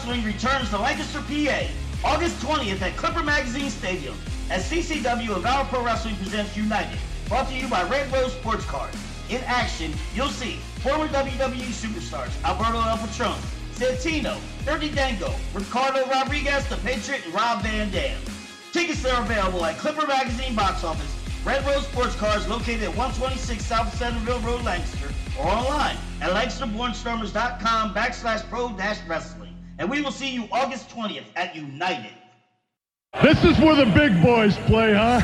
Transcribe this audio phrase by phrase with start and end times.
[0.00, 1.68] Wrestling returns to Lancaster, PA,
[2.02, 4.16] August 20th at Clipper Magazine Stadium
[4.48, 8.64] as CCW of Our Pro Wrestling presents United, brought to you by Red Rose Sports
[8.64, 8.96] Cards.
[9.28, 13.38] In action, you'll see former WWE superstars Alberto El Patron,
[13.74, 18.18] Santino, Dirty Dango, Ricardo Rodriguez, The Patriot, and Rob Van Dam.
[18.72, 21.14] Tickets are available at Clipper Magazine box office,
[21.44, 27.92] Red Rose Sports Cars located at 126 South Centerville Road, Lancaster, or online at LancasterBarnstormers.com
[27.92, 29.39] backslash pro dash wrestling.
[29.80, 32.12] And we will see you August 20th at United.
[33.22, 35.22] This is where the big boys play, huh?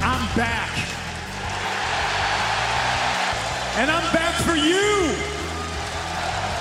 [0.00, 0.70] I'm back.
[3.78, 5.12] And I'm back for you.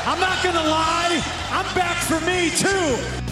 [0.08, 3.23] I'm not going to lie, I'm back for me too.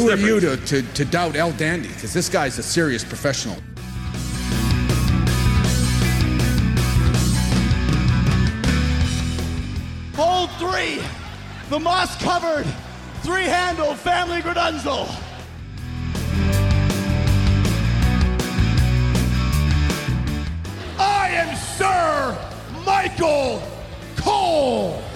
[0.00, 1.88] Who are you to, to, to doubt El Dandy?
[1.88, 3.56] Because this guy's a serious professional.
[10.16, 11.02] Hold three,
[11.68, 12.64] the moss covered,
[13.22, 15.06] three handle family Gradunzel.
[20.98, 22.38] I am Sir
[22.86, 23.62] Michael
[24.16, 25.09] Cole.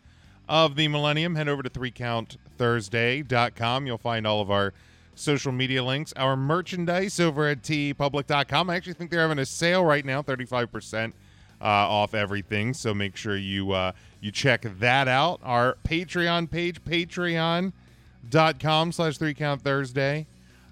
[0.48, 1.36] of the millennium.
[1.36, 3.86] Head over to 3countthursday.com.
[3.86, 4.74] You'll find all of our
[5.14, 8.70] social media links, our merchandise over at teepublic.com.
[8.70, 11.12] I actually think they're having a sale right now, 35%
[11.60, 12.74] uh, off everything.
[12.74, 15.38] So make sure you uh, you check that out.
[15.44, 17.72] Our Patreon page, Patreon
[18.30, 20.26] dot com slash three count Thursday.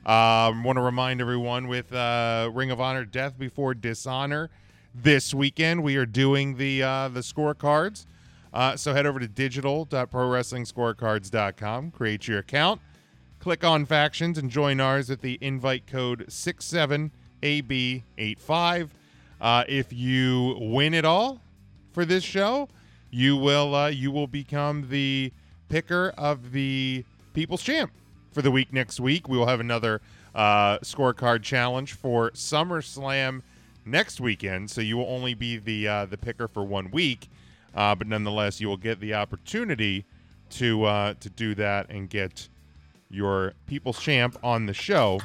[0.04, 4.50] Um, want to remind everyone with uh, Ring of Honor Death Before Dishonor
[4.94, 8.06] this weekend we are doing the uh, the scorecards.
[8.52, 12.80] Uh, so head over to digital.prowrestlingscorecards.com, create your account,
[13.38, 18.88] click on factions, and join ours at the invite code 67AB85.
[19.38, 21.42] Uh, if you win it all
[21.92, 22.66] for this show,
[23.10, 25.30] you will uh, you will become the
[25.68, 27.04] picker of the
[27.36, 27.92] People's Champ
[28.32, 29.28] for the week next week.
[29.28, 30.00] We will have another
[30.34, 33.42] uh, scorecard challenge for SummerSlam
[33.84, 37.28] next weekend, so you will only be the uh, the picker for one week,
[37.74, 40.06] uh, but nonetheless, you will get the opportunity
[40.48, 42.48] to uh, to do that and get
[43.10, 45.20] your People's Champ on the show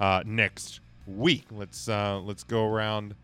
[0.00, 1.44] uh, next week.
[1.52, 3.14] Let's uh, let's go around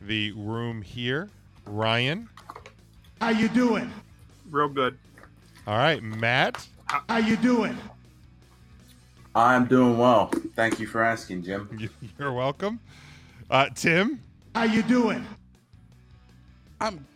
[0.00, 1.30] the room here.
[1.64, 2.28] Ryan,
[3.20, 3.92] How you doing?
[4.50, 4.98] Real good.
[5.68, 6.66] all right, Matt.
[6.86, 7.76] How you doing?
[9.34, 10.30] I'm doing well.
[10.54, 11.90] Thank you for asking, Jim.
[12.18, 12.80] You're welcome.
[13.50, 14.22] Uh, Tim.
[14.54, 15.26] How you doing?
[16.80, 17.06] I'm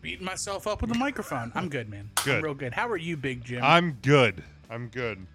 [0.00, 1.52] beating myself up with the microphone.
[1.54, 2.08] I'm good, man.
[2.24, 2.36] Good.
[2.36, 2.72] I'm real good.
[2.72, 3.62] How are you, Big Jim?
[3.62, 4.42] I'm good.
[4.70, 5.26] I'm good.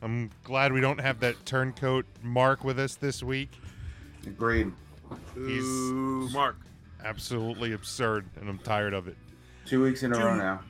[0.00, 3.50] I'm glad we don't have that turncoat Mark with us this week.
[4.26, 4.72] Agreed.
[5.34, 6.56] He's Ooh, Mark.
[7.04, 9.16] absolutely absurd, and I'm tired of it.
[9.66, 10.60] Two weeks in a row now.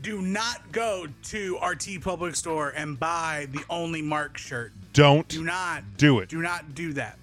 [0.00, 4.72] Do not go to RT Public Store and buy the only Mark shirt.
[4.92, 6.28] Don't Do not do it.
[6.28, 7.18] Do not do that.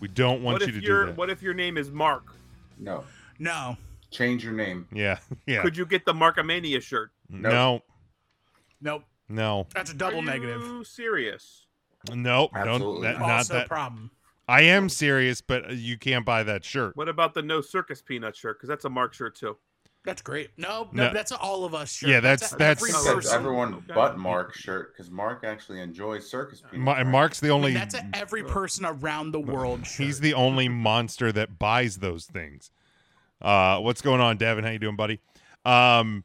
[0.00, 1.16] We don't want What you if to do your that.
[1.16, 2.34] What if your name is Mark?
[2.78, 3.04] No.
[3.38, 3.76] No.
[4.10, 4.86] Change your name.
[4.92, 5.62] Yeah, yeah.
[5.62, 7.10] Could you get the Markomania shirt?
[7.30, 7.82] no,
[8.80, 9.04] Nope.
[9.28, 10.62] no, That's a double Are negative.
[10.62, 11.66] You serious?
[12.10, 12.48] no.
[12.54, 12.68] Don't.
[12.68, 13.02] Absolutely.
[13.08, 13.68] That, not Also a that.
[13.68, 14.10] problem.
[14.46, 16.96] I am serious, but you can't buy that shirt.
[16.96, 18.56] What about the No Circus Peanut shirt?
[18.58, 19.56] Because that's a Mark shirt too.
[20.04, 20.50] That's great.
[20.56, 21.12] No, no, No.
[21.12, 22.08] that's an all of us shirt.
[22.10, 26.60] Yeah, that's- a that's- every that's everyone but Mark shirt because Mark actually enjoys circus
[26.60, 26.78] peanuts.
[26.84, 27.74] Ma- and Mark's the only.
[27.74, 30.06] That's a every person around the world shirt.
[30.06, 32.70] He's the only monster that buys those things.
[33.42, 34.64] Uh, what's going on, Devin?
[34.64, 35.20] How you doing, buddy?
[35.64, 36.24] Um,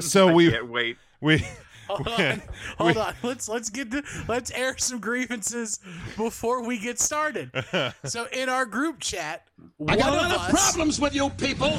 [0.00, 0.96] so I we can't wait.
[1.20, 1.44] we
[1.88, 2.42] Hold on,
[2.78, 3.14] hold on.
[3.22, 5.80] Let's let's get to, let's air some grievances
[6.18, 7.50] before we get started.
[8.04, 9.46] so in our group chat,
[9.78, 11.70] one I got a of lot of us, problems with you people.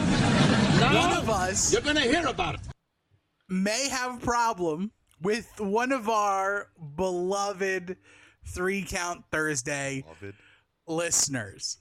[0.81, 2.61] One Now of us you're gonna hear about it.
[3.49, 4.91] may have a problem
[5.21, 7.97] with one of our beloved
[8.47, 10.03] three count Thursday
[10.87, 11.77] listeners.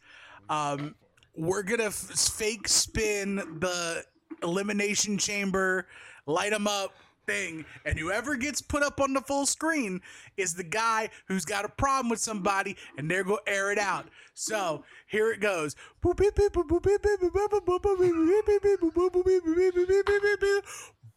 [0.50, 0.94] Um,
[1.36, 4.04] we're gonna f- fake spin the
[4.42, 5.86] elimination chamber,
[6.26, 6.92] light them up
[7.26, 10.00] thing, and whoever gets put up on the full screen
[10.36, 14.08] is the guy who's got a problem with somebody, and they're gonna air it out.
[14.34, 15.74] So here it goes.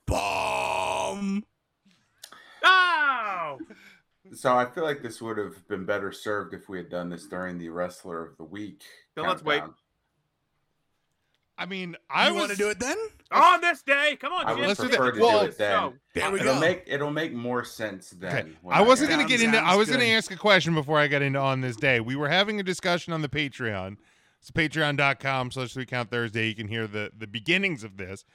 [0.07, 1.45] Bomb.
[2.63, 3.59] Oh!
[4.33, 7.27] So I feel like this would have been better served if we had done this
[7.27, 8.83] during the wrestler of the week.
[9.15, 9.61] Then let's wait.
[11.61, 11.67] Countdown.
[11.67, 12.97] I mean, I you was, want to do it then?
[13.31, 14.59] On this day, come on, I Jim.
[14.59, 15.15] would let's do prefer that.
[15.15, 15.71] to Well, do it then.
[15.71, 16.59] so- There we it'll go.
[16.59, 18.35] make it'll make more sense then.
[18.35, 18.51] Okay.
[18.69, 19.57] I wasn't going to get into.
[19.57, 21.99] I was going to ask a question before I got into on this day.
[22.01, 23.97] We were having a discussion on the Patreon.
[24.41, 26.47] It's patreon.com slash three count Thursday.
[26.49, 28.25] You can hear the the beginnings of this.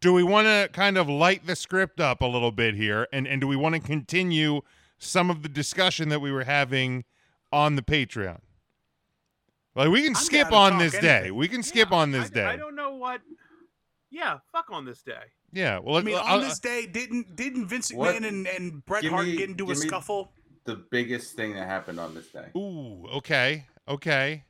[0.00, 3.28] Do we want to kind of light the script up a little bit here, and
[3.28, 4.62] and do we want to continue
[4.98, 7.04] some of the discussion that we were having
[7.52, 8.40] on the Patreon?
[9.74, 11.30] Like we can I'm skip on talk this day.
[11.30, 12.44] We can skip Yeah, on this I, day.
[12.44, 13.20] I don't know what.
[14.10, 15.14] Yeah, fuck on this day.
[15.52, 15.78] yeah.
[15.78, 19.02] Well, I mean, I'll- on this day, didn't didn't Vince What- McMahon and, and Bret
[19.02, 20.32] Give Hart me- get into a give me- scuffle?
[20.64, 22.48] The biggest thing that happened on this day.
[22.56, 23.06] Ooh.
[23.14, 23.66] Okay.
[23.88, 24.44] Okay.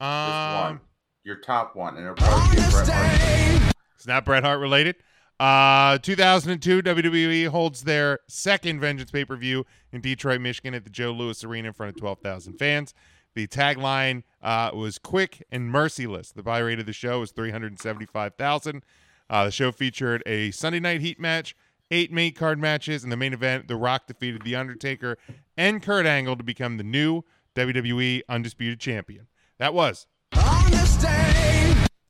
[0.00, 0.62] Just Um.
[0.64, 0.80] one.
[1.24, 3.74] Your top one, and it'll probably be Bret Hart.
[3.96, 4.96] It's not Bret Hart related.
[5.40, 10.90] Uh, 2002, WWE holds their second Vengeance pay per view in Detroit, Michigan at the
[10.90, 12.94] Joe Louis Arena in front of 12,000 fans.
[13.38, 16.32] The tagline uh, was quick and merciless.
[16.32, 18.82] The buy rate of the show was 375,000.
[19.30, 21.54] Uh, the show featured a Sunday night heat match,
[21.92, 23.04] eight main card matches.
[23.04, 25.18] and the main event, The Rock defeated The Undertaker
[25.56, 27.22] and Kurt Angle to become the new
[27.54, 29.28] WWE Undisputed Champion.
[29.58, 30.08] That was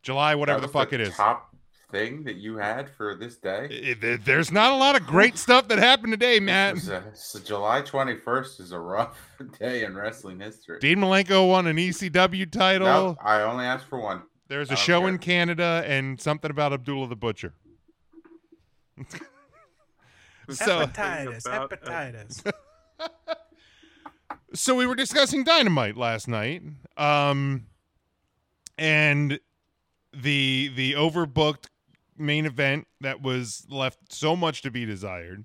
[0.02, 1.14] July, whatever That the was fuck it is.
[1.14, 1.54] Top
[1.90, 3.66] thing that you had for this day.
[3.70, 6.76] It- it- there's not a lot of great stuff that happened today, Matt.
[6.76, 9.18] A- so July 21st is a rough
[9.58, 10.78] day in wrestling history.
[10.80, 12.86] Dean Malenko won an ECW title.
[12.86, 14.22] Nope, I only asked for one.
[14.48, 15.08] There's a show care.
[15.10, 17.52] in Canada and something about Abdullah the Butcher.
[20.50, 22.52] so, hepatitis, uh, hepatitis.
[24.54, 26.62] so we were discussing Dynamite last night,
[26.96, 27.66] um,
[28.78, 29.38] and
[30.14, 31.66] the the overbooked
[32.18, 35.44] main event that was left so much to be desired.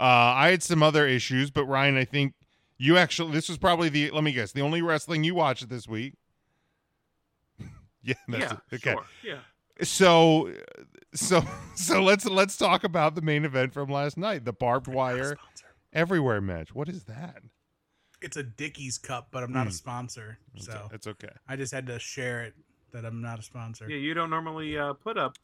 [0.00, 0.02] Uh,
[0.36, 2.34] I had some other issues, but Ryan, I think
[2.78, 5.86] you actually this was probably the let me guess the only wrestling you watched this
[5.86, 6.14] week.
[8.02, 8.74] yeah, that's yeah, it.
[8.76, 8.92] okay.
[8.92, 9.04] sure.
[9.22, 9.38] Yeah.
[9.82, 10.52] So,
[11.14, 11.42] so,
[11.74, 15.36] so let's let's talk about the main event from last night, the barbed wire
[15.92, 16.74] everywhere match.
[16.74, 17.42] What is that?
[18.20, 19.70] It's a Dickies cup, but I'm not Hmm.
[19.70, 21.30] a sponsor, so It's okay.
[21.48, 22.54] I just had to share it
[22.92, 23.88] that I'm not a sponsor.
[23.88, 25.38] Yeah, you don't normally uh, put up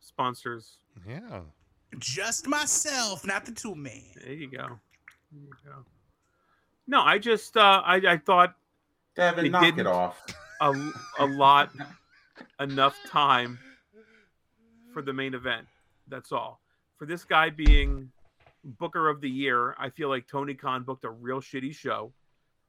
[0.00, 0.78] sponsors.
[1.08, 1.40] Yeah.
[1.98, 4.02] Just myself, not the two man.
[4.22, 4.66] There you go.
[5.32, 5.84] There you go.
[6.86, 8.54] No, I just uh, I I thought
[9.16, 9.80] Devin, They knock didn't.
[9.80, 10.20] it off.
[10.60, 11.70] a a lot
[12.58, 13.58] enough time
[14.92, 15.66] for the main event.
[16.08, 16.60] That's all.
[16.98, 18.10] For this guy being
[18.64, 22.12] Booker of the Year, I feel like Tony Khan booked a real shitty show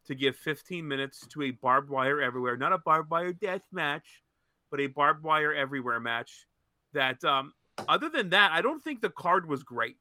[0.06, 4.24] to give 15 minutes to a barbed wire everywhere, not a barbed wire death match,
[4.72, 6.48] but a barbed wire everywhere match.
[6.94, 7.54] That um,
[7.88, 9.98] other than that, I don't think the card was great.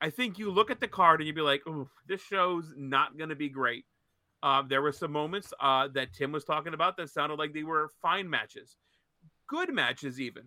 [0.00, 3.16] I think you look at the card and you'd be like, "Ooh, this show's not
[3.16, 3.84] going to be great."
[4.42, 7.62] Uh, there were some moments uh, that Tim was talking about that sounded like they
[7.62, 8.76] were fine matches,
[9.46, 10.44] good matches even.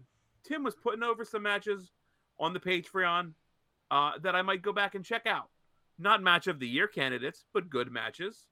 [0.47, 1.91] Tim was putting over some matches
[2.39, 3.33] on the Patreon
[3.89, 5.49] uh, that I might go back and check out.
[5.97, 8.45] Not match of the year candidates, but good matches.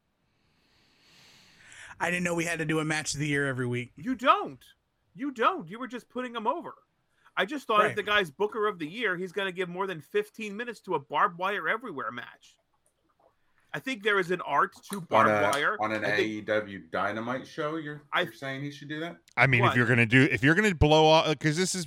[2.00, 3.92] I didn't know we had to do a match of the year every week.
[3.96, 4.64] You don't.
[5.14, 5.70] You don't.
[5.70, 6.74] You were just putting them over.
[7.38, 9.88] I just thought if the guy's Booker of the Year, he's going to give more
[9.88, 12.56] than 15 minutes to a barbed wire everywhere match.
[13.74, 15.76] I think there is an art to On, barbed a, wire.
[15.82, 19.18] on an I think- AEW Dynamite show, you're, I- you're saying he should do that?
[19.36, 21.86] I mean, if you're gonna do, if you're gonna blow off, uh, because this is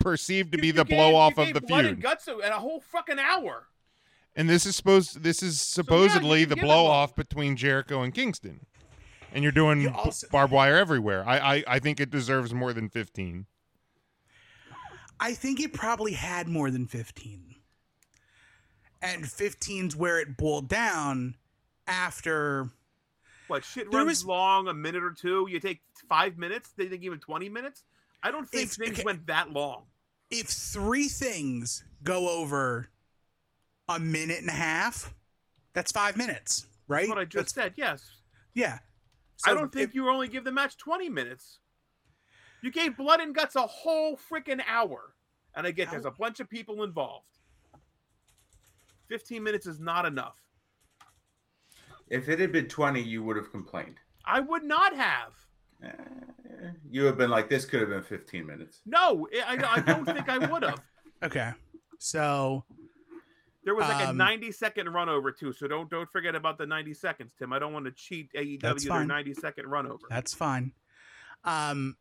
[0.00, 1.92] perceived to You- be you the gave- blow off you of gave the blood feud,
[1.94, 3.68] and guts at a whole fucking hour.
[4.36, 8.66] and this is supposed, this is supposedly can the blow off between Jericho and Kingston,
[9.32, 11.26] and you're doing You b- also- barbed wire everywhere.
[11.26, 13.46] I, I, I think it deserves more than 15.
[15.20, 17.54] I think it probably had more than 15.
[19.02, 21.36] And 15's where it boiled down
[21.86, 22.70] after
[23.48, 25.46] What shit There runs was- long a minute or two?
[25.50, 26.70] You take five minutes.
[26.76, 27.84] They think even 20 minutes.
[28.22, 29.04] I don't think If- things okay.
[29.04, 29.86] went that long.
[30.30, 32.88] if three things go over
[33.88, 35.12] a minute and a half,
[35.72, 37.00] that's five minutes, right?
[37.00, 37.74] That's what I just said.
[37.76, 38.08] Yes.
[38.54, 38.78] yeah.
[39.44, 41.58] I don't think if- you only give the match 20 minutes.
[42.62, 45.14] You gave blood and guts a whole freaking hour.
[45.54, 47.26] And I get there's a bunch of people involved.
[49.08, 50.36] 15 minutes is not enough.
[52.08, 53.96] If it had been 20, you would have complained.
[54.24, 55.32] I would not have.
[55.82, 55.88] Eh,
[56.88, 58.82] You have been like, this could have been 15 minutes.
[58.86, 60.80] No, I, I don't think I would have.
[61.22, 61.50] Okay.
[61.98, 62.64] So
[63.64, 66.56] There was like a Um, 90 second run over too, so don't don't forget about
[66.56, 67.52] the 90 seconds, Tim.
[67.52, 70.06] I don't want to cheat AEW their 90 second run over.
[70.08, 70.72] that's fine.
[71.44, 71.96] Um,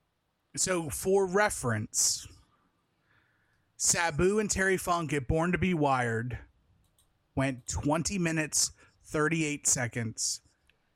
[0.55, 2.27] so for reference,
[3.77, 6.37] Sabu and Terry Funk at Born to Be Wired
[7.35, 8.71] went 20 minutes
[9.05, 10.41] 38 seconds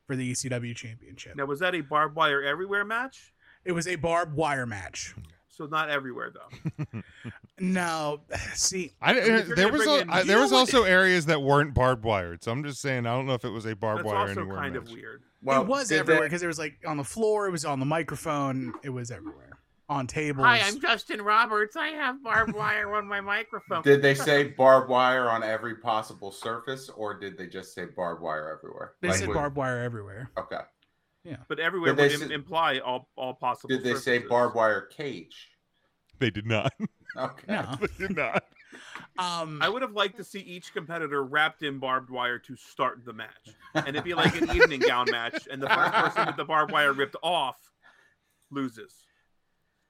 [0.06, 1.36] for the ECW Championship.
[1.36, 3.32] Now was that a barbed wire everywhere match?
[3.64, 5.14] It was a barbed wire match.
[5.48, 7.02] So not everywhere though.
[7.60, 8.22] No,
[8.54, 11.72] see, I, mean, there was bring al- in- I, there was also areas that weren't
[11.72, 12.42] barbed wired.
[12.42, 14.40] So I'm just saying I don't know if it was a barbed That's wire also
[14.40, 14.56] anywhere.
[14.58, 15.20] kind of match.
[15.44, 15.60] Weird.
[15.62, 18.72] it was everywhere because it was like on the floor, it was on the microphone,
[18.82, 19.50] it was everywhere
[19.88, 20.46] on tables.
[20.46, 21.76] Hi, I'm Justin Roberts.
[21.76, 23.82] I have barbed wire on my microphone.
[23.82, 28.22] Did they say barbed wire on every possible surface, or did they just say barbed
[28.22, 28.94] wire everywhere?
[29.02, 30.30] they Like said with- barbed wire everywhere.
[30.38, 30.60] Okay.
[31.24, 33.68] Yeah, but everywhere Did they would say- imply all all possible.
[33.74, 35.50] Did they say barbed wire cage?
[36.18, 36.72] They did not.
[37.16, 37.44] Okay.
[37.48, 37.76] No.
[37.80, 38.44] they did not.
[39.18, 43.04] Um, I would have liked to see each competitor wrapped in barbed wire to start
[43.04, 46.36] the match, and it'd be like an evening gown match, and the first person with
[46.36, 47.56] the barbed wire ripped off
[48.50, 48.92] loses.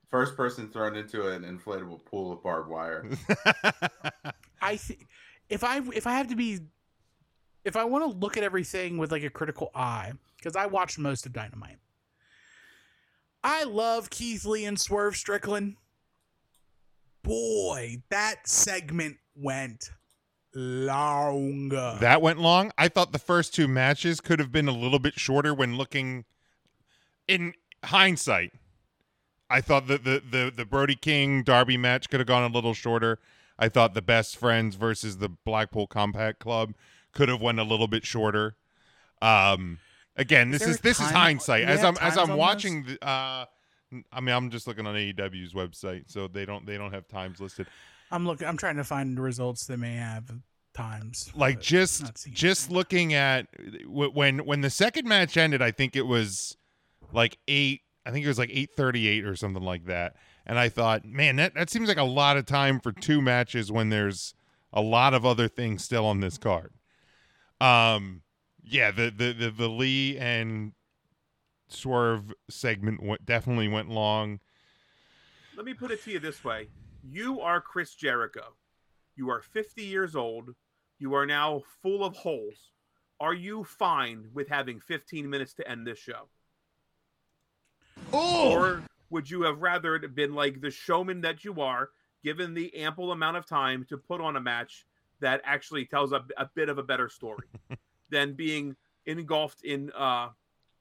[0.09, 3.09] First person thrown into an inflatable pool of barbed wire.
[4.61, 4.99] I th-
[5.49, 6.59] if I if I have to be
[7.63, 10.99] if I want to look at everything with like a critical eye because I watched
[10.99, 11.79] most of Dynamite.
[13.43, 15.75] I love Keith Lee and Swerve Strickland.
[17.25, 19.89] Boy, that segment went
[20.53, 21.69] long.
[21.69, 22.71] That went long.
[22.77, 26.25] I thought the first two matches could have been a little bit shorter when looking
[27.27, 27.53] in
[27.83, 28.51] hindsight.
[29.49, 32.73] I thought that the, the, the Brody King Darby match could have gone a little
[32.73, 33.19] shorter.
[33.57, 36.73] I thought the best friends versus the Blackpool Combat Club
[37.11, 38.55] could have went a little bit shorter.
[39.21, 39.79] Um
[40.15, 41.63] again, Is this is this is hindsight.
[41.63, 43.45] As I'm as I'm watching the uh
[44.11, 47.39] I mean I'm just looking on AEW's website, so they don't they don't have times
[47.39, 47.67] listed.
[48.11, 48.47] I'm looking.
[48.47, 50.31] I'm trying to find results that may have
[50.73, 51.31] times.
[51.35, 53.47] like just just looking at
[53.87, 56.57] when when the second match ended i think it was
[57.13, 61.05] like eight i think it was like 838 or something like that and i thought
[61.05, 64.33] man that, that seems like a lot of time for two matches when there's
[64.73, 66.73] a lot of other things still on this card
[67.61, 68.21] um
[68.61, 70.73] yeah the the the, the lee and
[71.67, 74.39] swerve segment went, definitely went long
[75.55, 76.69] Let me put it to you this way:
[77.03, 78.53] You are Chris Jericho.
[79.15, 80.55] You are 50 years old.
[80.99, 82.71] You are now full of holes.
[83.19, 86.27] Are you fine with having 15 minutes to end this show?
[88.11, 91.89] Or would you have rather been like the showman that you are,
[92.23, 94.85] given the ample amount of time to put on a match
[95.21, 97.47] that actually tells a, a bit of a better story
[98.09, 100.29] than being engulfed in uh,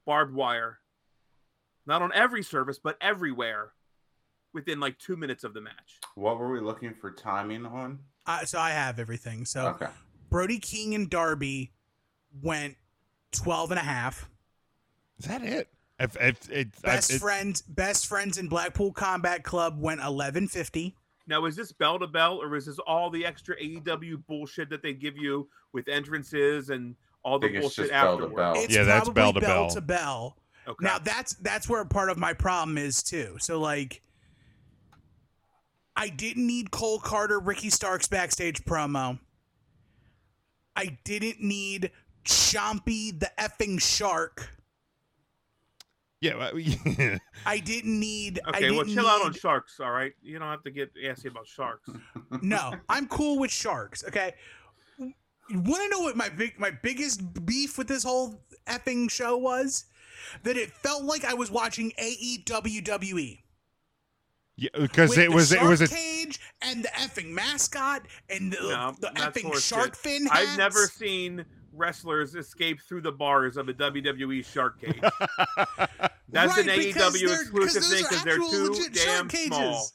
[0.07, 0.79] barbed wire,
[1.87, 3.73] not on every service, but everywhere
[4.53, 5.99] within like two minutes of the match?
[6.15, 7.99] What were we looking for timing on?
[8.27, 9.45] Uh, so I have everything.
[9.45, 9.89] So Okay.
[10.31, 11.73] Brody King and Darby
[12.43, 12.77] went
[13.33, 14.29] 12 and a half.
[15.19, 15.69] is that it
[16.01, 20.97] if, if, it, Best it, friends, best friends in Blackpool Combat Club went 1150.
[21.27, 24.83] Now, is this bell to bell, or is this all the extra AEW bullshit that
[24.83, 28.55] they give you with entrances and all the think it's bullshit just bell to bell.
[28.57, 29.71] It's Yeah, that's bell to bell.
[29.71, 30.37] to bell.
[30.67, 30.85] Okay.
[30.85, 33.37] Now that's that's where part of my problem is too.
[33.39, 34.03] So like,
[35.97, 39.19] I didn't need Cole Karter, Ricky Starks backstage promo.
[40.77, 41.91] I didn't need
[42.25, 44.51] Chompy the effing shark.
[46.21, 46.53] yeah well,
[47.47, 48.41] I didn't need.
[48.49, 50.15] Okay, well, didn't chill out on sharks, all right?
[50.23, 51.91] You don't have to get assy about sharks.
[52.43, 54.03] No, I'm cool with sharks.
[54.05, 54.35] Okay.
[55.51, 59.37] You want to know what my big my biggest beef with this whole effing show
[59.37, 59.85] was?
[60.43, 63.41] That it felt like I was watching AEWWE.
[64.57, 68.57] yeah because it the was it was a cage and the effing mascot and the,
[68.63, 69.69] No, the effing horseshit.
[69.69, 70.27] shark fin.
[70.31, 74.99] I've never seen wrestlers escape through the bars of a WWE shark cage.
[76.29, 79.49] That's an Right, because AEW exclusive thing because they're actual too damn cages.
[79.57, 79.89] small.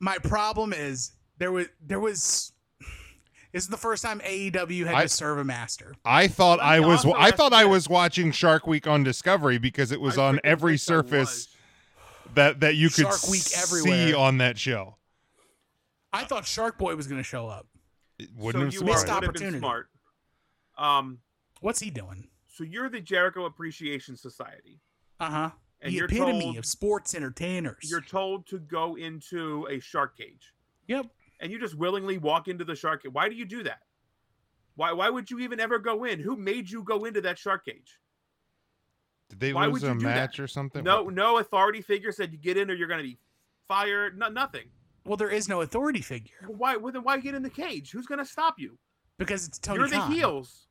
[0.00, 2.52] My problem is there was there was.
[3.56, 5.94] This is the first time AEW had I- to serve a master.
[6.04, 9.56] I thought Let I was I ask thought I was watching Shark Week on Discovery
[9.56, 11.48] because it was I on every surface
[12.34, 14.16] that that you could Shark Week see everywhere.
[14.18, 14.96] on that show.
[16.12, 17.66] I thought Shark Boy was going to show up.
[18.18, 19.58] It wouldn't so have you are, Missed surprised would have been opportunity.
[19.58, 19.88] smart.
[20.76, 21.18] Um,
[21.62, 22.28] What's he doing?
[22.48, 24.80] so you're the Jericho Appreciation Society.
[25.18, 25.50] Uh huh.
[25.80, 27.78] and the you're epitome told, of sports entertainers.
[27.90, 30.52] you're told to go into a shark cage.
[30.88, 31.06] Yep.
[31.40, 33.12] And you just willingly walk into the shark cage.
[33.12, 33.80] Why do you do that?
[34.74, 36.20] Why why would you even ever go in?
[36.20, 37.98] Who made you go into that shark cage?
[39.28, 40.42] Did they Why lose would you a match that?
[40.42, 40.84] or something?
[40.84, 43.18] No, What- no authority figure said you get in or you're going to be
[43.66, 44.18] fired.
[44.18, 44.70] No, nothing.
[45.04, 46.76] Well, there is no authority figure Why?
[46.76, 47.90] Well, then why get in the cage?
[47.92, 48.78] Who's going to stop you?
[49.18, 50.66] because it's Tony you're the heels.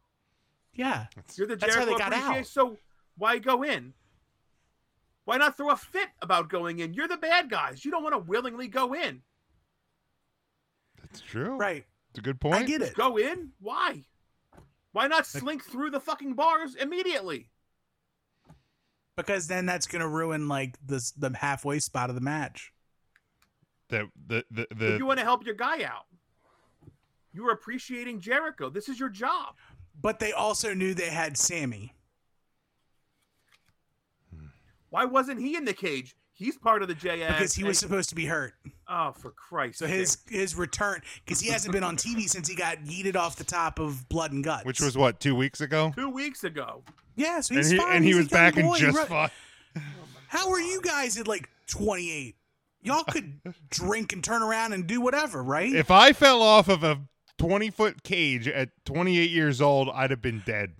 [0.74, 1.08] Yeah.
[1.36, 2.46] You're the That's how they got out.
[2.46, 2.78] So
[3.18, 3.94] why go in?
[5.24, 6.94] Why not throw a fit about going in?
[6.94, 7.84] You're the bad guys.
[7.84, 9.22] You don't want to willingly go in.
[11.12, 11.56] That's true.
[11.56, 11.86] Right.
[12.12, 12.56] It's a good point.
[12.56, 12.94] I get it.
[12.94, 13.52] Go in?
[13.60, 14.04] Why?
[14.94, 17.50] Why not slink through the fucking bars immediately?
[19.18, 22.72] Because then that's gonna ruin like the the halfway spot of the match.
[23.90, 26.06] The the the, If the you want to help your guy out,
[27.34, 28.70] you're appreciating Jericho.
[28.70, 29.56] This is your job.
[30.02, 31.94] But they also knew they had Sammy.
[34.90, 36.16] Why wasn't he in the cage?
[36.32, 37.28] He's part of the JS.
[37.28, 38.54] Because he was supposed to be hurt.
[38.88, 39.80] Oh, for Christ!
[39.80, 39.96] So sake.
[39.96, 43.44] his his return because he hasn't been on TV since he got yeeted off the
[43.44, 44.66] top of Blood and Guts.
[44.66, 46.84] which was what two weeks ago, two weeks ago.
[47.16, 47.96] yeah, so and he's he fine.
[47.96, 49.08] and he He's was back and just Right.
[49.08, 49.84] fine.
[50.28, 52.36] How are you guys at like 28?
[52.82, 53.40] Y'all could
[53.70, 55.74] drink and turn around and do whatever, right?
[55.74, 57.02] If I fell off of a
[57.40, 60.74] twenty foot cage at twenty eight years old, I'd have been dead.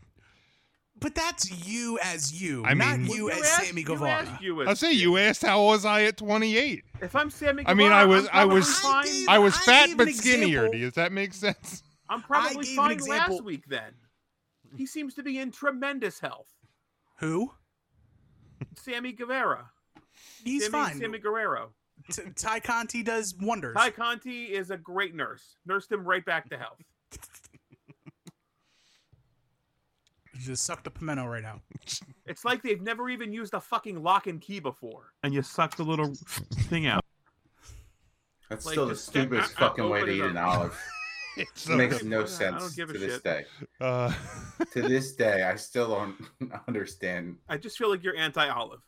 [1.06, 4.12] But that's you as you, I not mean- you You as asked- Sammy you Guevara.
[4.12, 6.84] asked you as- I say you asked how was I at twenty eight.
[7.00, 9.30] If I'm Sammy I mean, I was I'm I was probably fine.
[9.30, 10.66] I was fat gave but an skinnier.
[10.66, 10.80] example.
[10.80, 11.84] Does that make sense?
[12.10, 13.94] I'm probably gave fine last week then.
[14.76, 16.48] He seems to be in tremendous health.
[17.20, 17.52] Who?
[18.76, 19.70] Sammy Guevara.
[20.44, 20.98] He's Sammy, fine.
[21.00, 21.70] Sammy Guerrero.
[22.12, 23.78] T- Tay Conti does wonders.
[23.80, 25.56] Tay Conti is a great nurse.
[25.68, 26.82] Nursed him right back to health.
[30.36, 31.62] You just suck the pimento right now.
[32.26, 35.14] It's like they've never even used a fucking lock and key before.
[35.24, 36.14] And you suck the little
[36.70, 37.04] thing out.
[38.50, 40.30] That's Like, still the just- stupidest I- I- fucking way to open it eat up.
[40.32, 40.82] an olive.
[41.38, 43.24] It's It makes so- no I sense don't give a to this shit.
[43.26, 43.46] day.
[43.82, 44.14] uh,
[44.72, 46.16] To this day, I still don't
[46.68, 47.38] understand.
[47.50, 48.80] I just feel like you're anti-olive.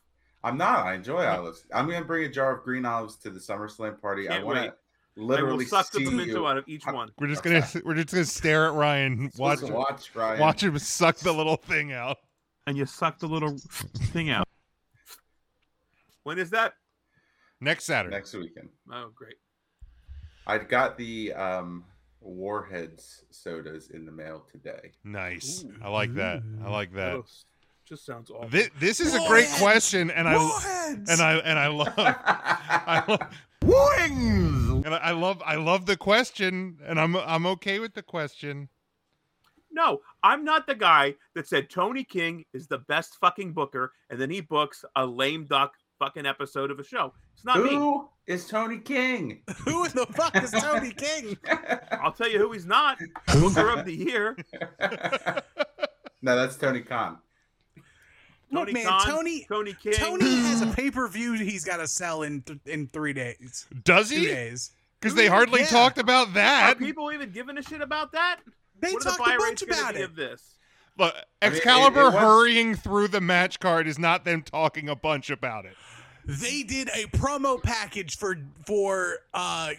[0.46, 0.86] I'm not.
[0.86, 1.66] I enjoy olives.
[1.74, 4.30] I'm gonna bring a jar of green olives to the SummerSlam party.
[4.30, 4.72] I Can't want wait.
[5.18, 6.46] To literally I will suck the see you.
[6.48, 7.12] out of each one.
[7.20, 7.60] we're just Okay.
[7.60, 10.40] gonna we're just gonna stare at Ryan, watch Watch, watch, Ryan.
[10.40, 12.18] watch him suck the little thing out.
[12.66, 13.58] And you suck the little
[14.12, 14.48] thing out.
[16.24, 16.74] When is that?
[17.62, 18.16] Next Saturday.
[18.16, 18.70] next weekend.
[18.92, 19.36] Oh, great.
[20.46, 21.86] I've got the um,
[22.22, 24.92] Warheads sodas in the mail today.
[25.04, 25.66] Nice.
[25.82, 26.42] I like that.
[26.64, 27.24] I like that.
[27.86, 28.50] Just sounds awful.
[28.50, 31.10] This, this is a great question, and I Warheads!
[31.10, 33.22] and I and I love I love
[33.64, 38.02] wings, and I, I love I love the question, and I'm I'm okay with the
[38.02, 38.70] question.
[39.70, 44.20] No, I'm not the guy that said Tony King is the best fucking booker, and
[44.20, 47.14] then he books a lame duck fucking episode of a show.
[47.34, 47.76] It's not me.
[47.76, 49.42] Who is Tony King?
[49.66, 51.38] Who in the fuck is Tony King?
[51.92, 52.98] I'll tell you who he's not.
[53.34, 54.38] Booker of the year.
[56.22, 57.18] no, that's Tony Khan.
[58.52, 59.94] Look, Tony man, Khan, Tony- Tony King.
[59.94, 63.68] Tony has a pay per view he's got to sell in th- in three days,
[63.84, 64.28] Does two he?
[64.28, 64.72] days.
[65.00, 65.68] Because they hardly Yeah.
[65.68, 66.80] talked about Are that.
[66.80, 68.40] people even giving a shit about that?
[68.80, 70.02] They what are the talked a bunch about it.
[70.02, 70.58] of this?
[70.98, 74.42] Look, I mean, it- Excalibur it was- hurrying through the match card is not them
[74.42, 75.76] talking a bunch about it.
[76.26, 79.72] They did a promo package for for uh,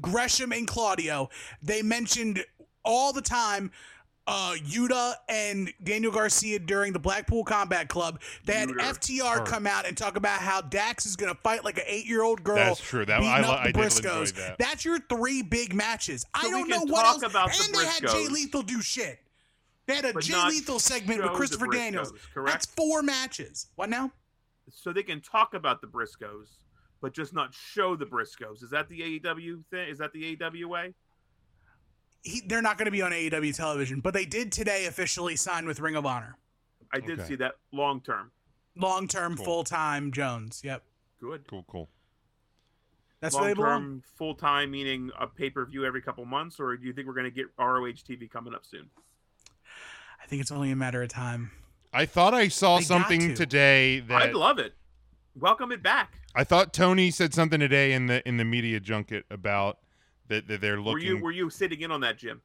[0.00, 1.28] Gresham and Claudio.
[1.62, 2.44] They mentioned
[2.84, 3.70] all the time
[4.26, 8.20] uh, Yuta and Daniel Garcia during the Blackpool Combat Club.
[8.44, 8.68] They had.
[8.70, 9.44] FTR Her.
[9.44, 12.22] come out and talk about how Dax is going to fight like an eight year
[12.22, 12.56] old girl.
[12.56, 13.04] That's true.
[13.04, 14.34] That- beating I up the I did Briscoes.
[14.34, 14.58] that.
[14.58, 16.24] That's your three big matches.
[16.34, 17.22] I So we don't know what else.
[17.22, 19.18] about the and they had Jay Lethal do shit.
[19.86, 22.12] They had a Jay Lethal segment with the Christopher Daniels.
[22.32, 22.52] Correct?
[22.52, 23.66] That's four matches.
[23.74, 24.12] What now?
[24.70, 26.46] So they can talk about the Briscoes,
[27.00, 28.62] but just not show the Briscoes.
[28.62, 29.88] Is that the AEW thing?
[29.88, 30.94] Is that the AEW way?
[32.22, 35.66] He, they're not going to be on AEW television, but they did today officially sign
[35.66, 36.36] with Ring of Honor.
[36.92, 37.28] I did Okay.
[37.28, 38.30] see that long term.
[38.76, 39.44] Long term, Cool.
[39.44, 40.62] full time Jones.
[40.64, 40.82] Yep.
[41.20, 41.46] Good.
[41.48, 41.88] Cool, cool.
[43.20, 46.76] That's where long term, full time, meaning a pay per view every couple months, or
[46.76, 48.88] do you think we're going to get ROH TV coming up soon?
[50.22, 51.50] I think it's only a matter of time.
[51.92, 53.34] I thought I saw They something to.
[53.34, 54.74] today that I'd love it.
[55.34, 56.14] Welcome it back.
[56.34, 59.78] I thought Tony said something today in the in the media junket about
[60.32, 61.06] that, that they're Were looking.
[61.06, 62.40] you were you sitting in on that, Jim?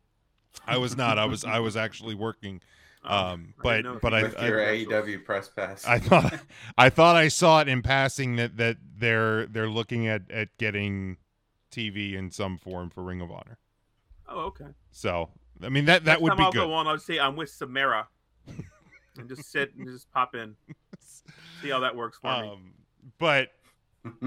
[0.65, 1.17] I was not.
[1.17, 2.61] I was I was actually working.
[3.05, 5.19] Oh, Um, I but didn't know if but I, With I your congratulations.
[5.21, 5.85] AEW press pass.
[5.85, 6.39] I thought
[6.77, 11.17] I thought I saw it in passing that that they're they're looking at at getting
[11.71, 13.57] TV in some form for Ring of Honor.
[14.27, 14.65] Oh, okay.
[14.91, 15.29] So
[15.63, 16.57] I mean that that Next would time be I'll good.
[16.59, 16.87] go on.
[16.87, 18.07] I'll say I'm with Samara.
[19.17, 20.55] and just sit and just pop in.
[21.61, 22.49] See how that works for me.
[22.49, 22.73] Um,
[23.19, 23.49] but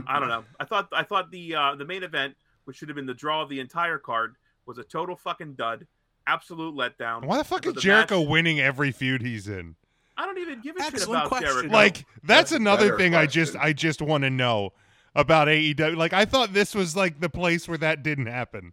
[0.06, 0.44] I don't know.
[0.58, 2.34] I thought I thought the uh, the main event,
[2.70, 5.88] which should have been the draw of the entire card, was a total fucking dud,
[6.28, 7.24] absolute letdown.
[7.24, 9.74] why the fuck is the Jericho match- winning every feud he's in?
[10.16, 11.48] I don't even give a shit about question.
[11.48, 11.72] Jericho.
[11.72, 13.56] Like that's That's another better thing I just.
[13.56, 14.72] I just want to know
[15.16, 15.96] about AEW.
[15.96, 18.72] Like I thought this was like the place where that didn't happen.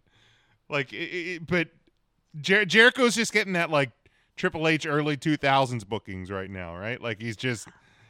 [0.68, 1.70] Like, it, it, but
[2.40, 3.90] Jer- Jericho's just getting that like
[4.36, 7.02] Triple H early two thousands bookings right now, right?
[7.02, 7.66] Like he's just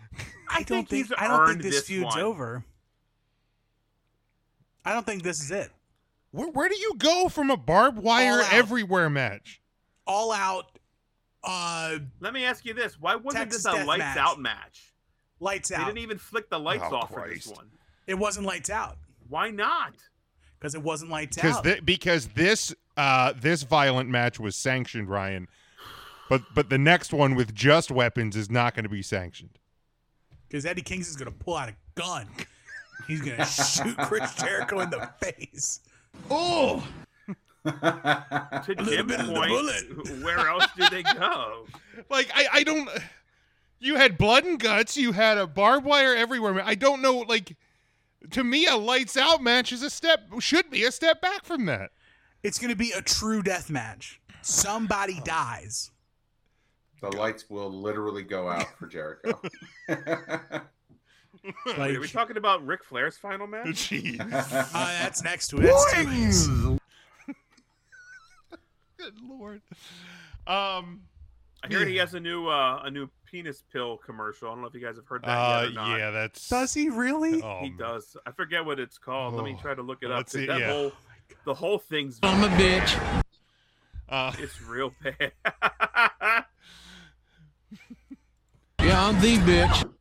[0.50, 2.20] I don't think think, I don't think this, this feud's one.
[2.20, 2.64] over.
[4.84, 5.70] I don't think this is it.
[6.30, 9.60] Where, where do you go from a barbed wire everywhere match?
[10.06, 10.78] All out,
[11.44, 14.16] uh, Let me ask you this: Why wasn't Texas this a lights Match.
[14.16, 14.94] out match?
[15.40, 15.78] lights out.
[15.78, 17.66] They didn't even flick the lights Oh, off for this one.
[18.06, 18.96] It wasn't lights out
[19.28, 19.94] Why not?
[20.58, 21.62] because it wasn't lights out.
[21.62, 25.46] thi- because this uh this violent match was sanctioned, Ryan.
[26.28, 29.58] But but the next one with just weapons is not going to be sanctioned.
[30.48, 32.26] Because Eddie Kings is gonna pull out a gun.
[33.06, 35.80] He's gonna shoot Chris Jericho in the face.
[36.30, 36.86] Oh,
[37.64, 40.22] To little Jim's bit of the bullet.
[40.24, 41.66] where else do they go?
[42.08, 42.88] Like I I don't.
[43.80, 44.96] You had blood and guts.
[44.96, 46.62] You had a barbed wire everywhere.
[46.64, 47.18] I don't know.
[47.18, 47.56] Like
[48.30, 51.66] to me, a lights out match is a step should be a step back from
[51.66, 51.90] that.
[52.44, 54.20] it's gonna be a true death match.
[54.42, 55.24] Somebody oh.
[55.24, 55.90] dies.
[57.00, 59.40] the lights will literally go out for Jericho.
[61.66, 63.66] Wait, are we talking about Ric Flair's final match?
[63.90, 64.20] Jeez.
[64.20, 64.24] uh,
[64.72, 65.62] that's next to it.
[65.62, 66.78] That's two.
[68.98, 69.60] Good lord.
[70.46, 71.02] Um.
[71.60, 74.48] I heard he has a new uh, a new penis pill commercial.
[74.48, 75.60] I don't know if you guys have heard that Uh.
[75.62, 75.98] yet or not.
[75.98, 76.10] Yeah.
[76.12, 76.48] That's.
[76.48, 77.42] Does he really?
[77.42, 77.78] Oh, he man.
[77.78, 78.16] does.
[78.26, 79.34] I forget what it's called.
[79.34, 79.60] Let me Oh.
[79.62, 80.70] try to look it Let's see, That yeah.
[80.72, 80.92] whole
[81.44, 83.22] the whole thing's I'm a bitch.
[84.08, 85.32] Uh, it's real bad.
[88.80, 89.92] Yeah, I'm the bitch.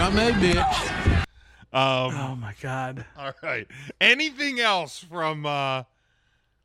[0.00, 1.18] I'm a bitch.
[1.72, 2.14] um.
[2.14, 3.04] Oh my god.
[3.16, 3.66] All right.
[4.00, 5.84] Anything else from uh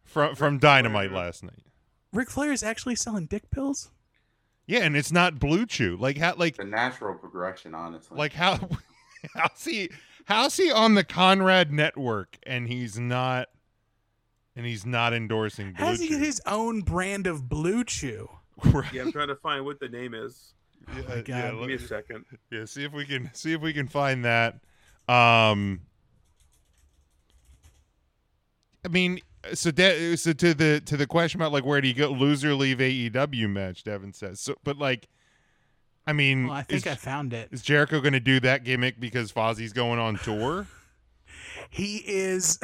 [0.03, 1.63] from from Dynamite last night?
[2.11, 3.89] Ric Flair is actually selling dick pills?
[4.67, 5.97] Yeah, and it's not Blue Chew.
[5.99, 8.17] Like how like the natural progression, honestly.
[8.17, 8.59] like how
[9.35, 9.89] how's he
[10.25, 13.47] how's he on the Conrad network and he's not
[14.55, 16.19] and he's not endorsing Blue How does he Chew?
[16.19, 18.29] get his own brand of Blue Chew?
[18.65, 18.93] Right.
[18.93, 20.53] yeah, I'm trying to find what the name is.
[20.87, 21.21] Yeah, my yeah.
[21.51, 22.25] Give let- me a second.
[22.51, 24.55] yeah, see if we can see if we can find that.
[25.07, 25.81] Um
[28.85, 29.19] I mean,
[29.53, 32.53] so de- so to the to the question about like where do you go loser
[32.53, 34.39] leave AEW match, Devin says.
[34.39, 35.07] So but like
[36.05, 37.47] I mean, Well, I think is, I found it.
[37.51, 40.67] is Jericho going to do that gimmick because Fozzy's going on tour?
[41.69, 42.59] He is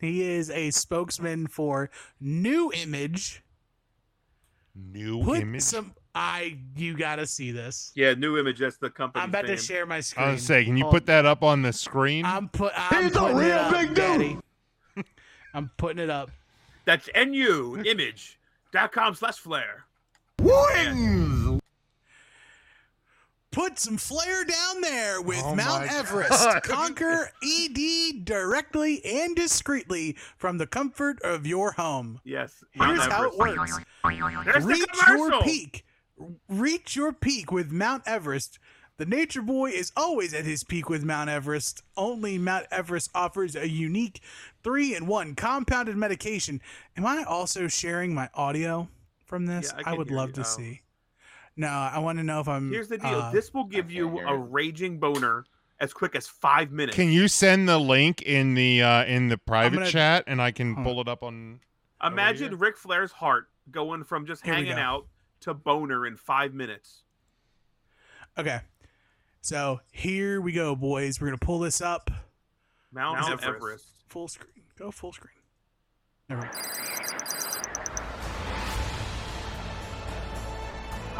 [0.00, 1.88] he is a spokesman for
[2.20, 3.42] Nu Image.
[4.74, 5.62] New Put image.
[5.62, 7.92] some I you gotta see this.
[7.94, 8.58] Yeah, new image.
[8.58, 9.22] That's the company.
[9.22, 10.26] I'm about to share my screen.
[10.28, 12.24] I was saying, can you Hold put that up on the screen?
[12.24, 12.72] I'm put.
[12.76, 13.96] I'm He's a putting it real up, big dude.
[13.96, 14.38] Daddy.
[15.54, 16.30] I'm putting it up.
[16.84, 18.38] That's nu image
[18.72, 19.84] dot com slash flare.
[20.40, 21.60] Wings.
[23.52, 26.30] Put some flair down there with Oh Mount Everest.
[26.30, 26.62] God.
[26.62, 32.20] Conquer ED directly and discreetly from the comfort of your home.
[32.24, 32.62] Yes.
[32.76, 33.80] Mount Here's how it works.
[34.44, 35.84] There's Reach the your peak.
[36.48, 38.58] Reach your peak with Mount Everest.
[38.98, 41.82] The Nature Boy is always at his peak with Mount Everest.
[41.96, 44.20] Only Mount Everest offers a unique
[44.62, 46.60] three in one compounded medication.
[46.96, 48.88] Am I also sharing my audio
[49.24, 49.72] from this?
[49.74, 50.34] Yeah, I I, would love you.
[50.34, 50.44] to Oh.
[50.44, 50.82] see.
[51.56, 52.70] No, I want to know if I'm.
[52.70, 53.08] Here's the deal.
[53.08, 55.44] uh, this will give you a raging boner
[55.80, 56.94] as quick as five minutes.
[56.94, 60.50] can you send the link in the uh in the private gonna- chat and I
[60.52, 61.60] can Hold pull it up on
[62.04, 62.58] Imagine here?
[62.58, 65.06] Ric Flair's heart going from just Here hanging out
[65.40, 67.02] to boner in five minutes.
[68.38, 68.60] Okay.
[69.40, 71.20] So here we go, boys.
[71.20, 72.10] We're gonna pull this up.
[72.92, 73.56] Mount, Mount Everest.
[73.56, 73.84] Everest.
[74.08, 74.64] Full screen.
[74.78, 75.34] Go full screen.
[76.28, 76.50] There we go.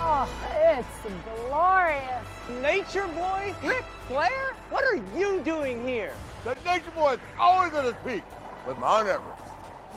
[0.02, 2.26] Oh, it's glorious.
[2.62, 3.54] Nature Boy?
[3.62, 4.54] Ric Flair?
[4.70, 6.14] What are you doing here?
[6.44, 8.22] The Nature Boy is always at his peak
[8.66, 9.42] with Mount Everest.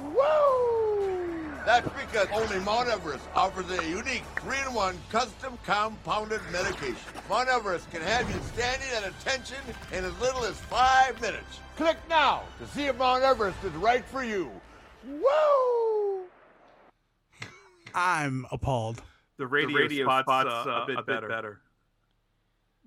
[0.01, 0.92] Woo!
[1.65, 6.97] That's because only Mount Everest offers a unique 3-in-1 custom compounded medication.
[7.29, 9.57] Mount Everest can have you standing at attention
[9.93, 11.59] in as little as five minutes.
[11.77, 14.51] Click now to see if Mount Everest is right for you.
[15.07, 16.23] Woo!
[17.95, 19.01] I'm appalled.
[19.37, 21.61] The radio, radio spot's, spot's, uh, uh, a bit better.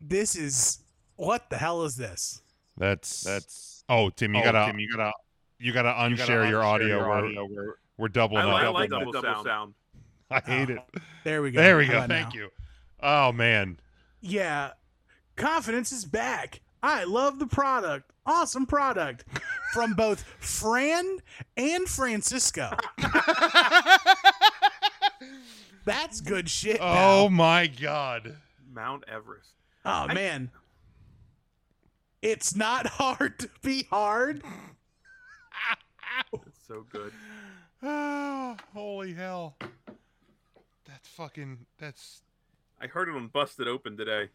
[0.01, 0.81] This is
[1.17, 2.43] what the hell is this?
[2.77, 5.13] That's that's Oh, Tim, you Oh, gotta Tim, you gotta
[5.59, 6.87] you gotta You gotta unshare your unshare audio.
[6.89, 7.45] your audio.
[7.47, 8.63] We're- we're doubling I, up.
[8.63, 9.13] I like double,
[9.45, 9.75] sound.
[10.31, 10.79] I hate it.
[11.25, 11.61] There we go.
[11.61, 12.07] There we go.
[12.07, 12.41] Thank now?
[12.41, 12.51] you.
[13.01, 13.79] Oh man.
[14.21, 14.71] Yeah.
[15.37, 16.61] Confidence is back.
[16.83, 18.11] I love the product.
[18.25, 19.25] Awesome product.
[19.73, 21.19] From both Fran
[21.57, 22.71] and Francisco.
[25.85, 26.79] That's good shit.
[26.81, 27.31] Oh pal.
[27.31, 28.37] my god.
[28.73, 29.51] Mount Everest.
[29.85, 30.51] Oh man.
[32.23, 34.43] It's not hard to be hard.
[36.33, 37.13] It's so good.
[37.83, 39.57] Ah, holy hell.
[40.87, 42.23] That's fucking that's
[42.81, 44.29] I heard it on Busted Open today.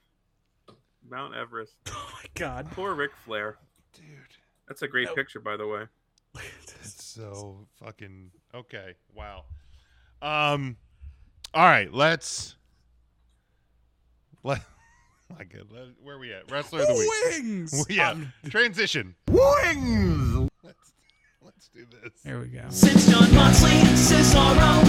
[1.10, 1.76] Mount Everest.
[1.90, 2.68] Oh my god.
[2.72, 3.58] Poor Ric Flair.
[3.94, 4.04] dude.
[4.68, 5.16] That's a great Nope.
[5.16, 5.86] picture, by the way.
[6.84, 8.94] It's so fucking okay.
[9.16, 9.44] Wow.
[10.22, 10.78] Um
[11.54, 12.56] all right, let's
[14.44, 14.62] let
[15.38, 15.68] my good.
[15.72, 16.50] Let, where are we at?
[16.52, 17.44] Wrestler of the week.
[17.44, 17.86] Wings.
[17.90, 18.12] Yeah.
[18.12, 19.16] Um, Transition.
[19.28, 20.50] Wings!
[20.64, 20.94] Let's
[21.44, 22.12] let's do this.
[22.24, 22.64] there we go.
[22.70, 24.84] Since Jon Moxley, Cesaro,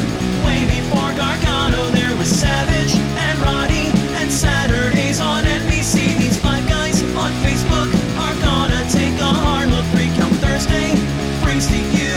[0.44, 3.88] way before Gargano, there was Savage and Roddy,
[4.20, 6.18] and Saturdays on NBC.
[6.18, 7.88] These five guys on Facebook
[8.18, 9.84] are gonna take a hard look.
[9.94, 10.94] Recount Thursday
[11.42, 12.12] brings to you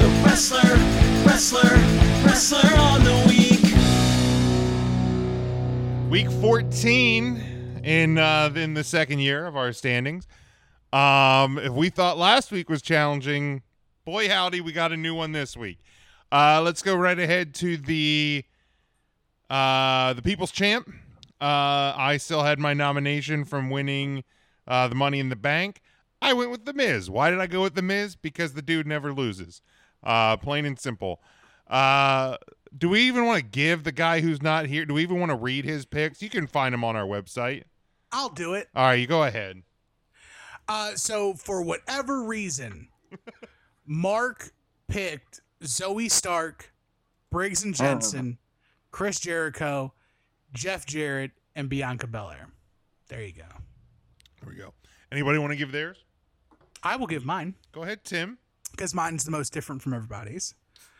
[0.00, 0.76] the wrestler,
[1.26, 1.74] wrestler,
[2.24, 3.60] wrestler on the week.
[6.10, 10.26] Week 14 in uh in the second year of our standings.
[10.92, 13.62] Um if we thought last week was challenging,
[14.04, 15.78] boy howdy, we got a new one this week.
[16.30, 18.44] Uh let's go right ahead to the
[19.50, 20.88] uh the People's Champ.
[21.40, 24.24] Uh I still had my nomination from winning
[24.66, 25.80] uh the Money in the Bank.
[26.20, 27.10] I went with the Miz.
[27.10, 28.16] Why did I go with the Miz?
[28.16, 29.62] Because the dude never loses.
[30.02, 31.20] Uh plain and simple.
[31.66, 32.36] Uh
[32.76, 34.84] do we even want to give the guy who's not here?
[34.84, 36.20] Do we even want to read his picks?
[36.20, 37.64] You can find him on our website.
[38.10, 38.68] I'll do it.
[38.74, 39.62] All right, you go ahead.
[40.68, 42.88] Uh, so for whatever reason,
[43.86, 44.52] Mark
[44.88, 46.72] picked Zoey Stark,
[47.30, 48.38] Briggs and Jensen,
[48.90, 49.92] Chris Jericho,
[50.52, 52.48] Jeff Jarrett, and Bianca Belair.
[53.08, 53.42] There you go.
[54.40, 54.72] There we go.
[55.12, 55.98] Anybody want to give theirs?
[56.82, 58.38] I will give mine Go ahead, Tim.
[58.72, 60.54] because mine's the most different from everybody's.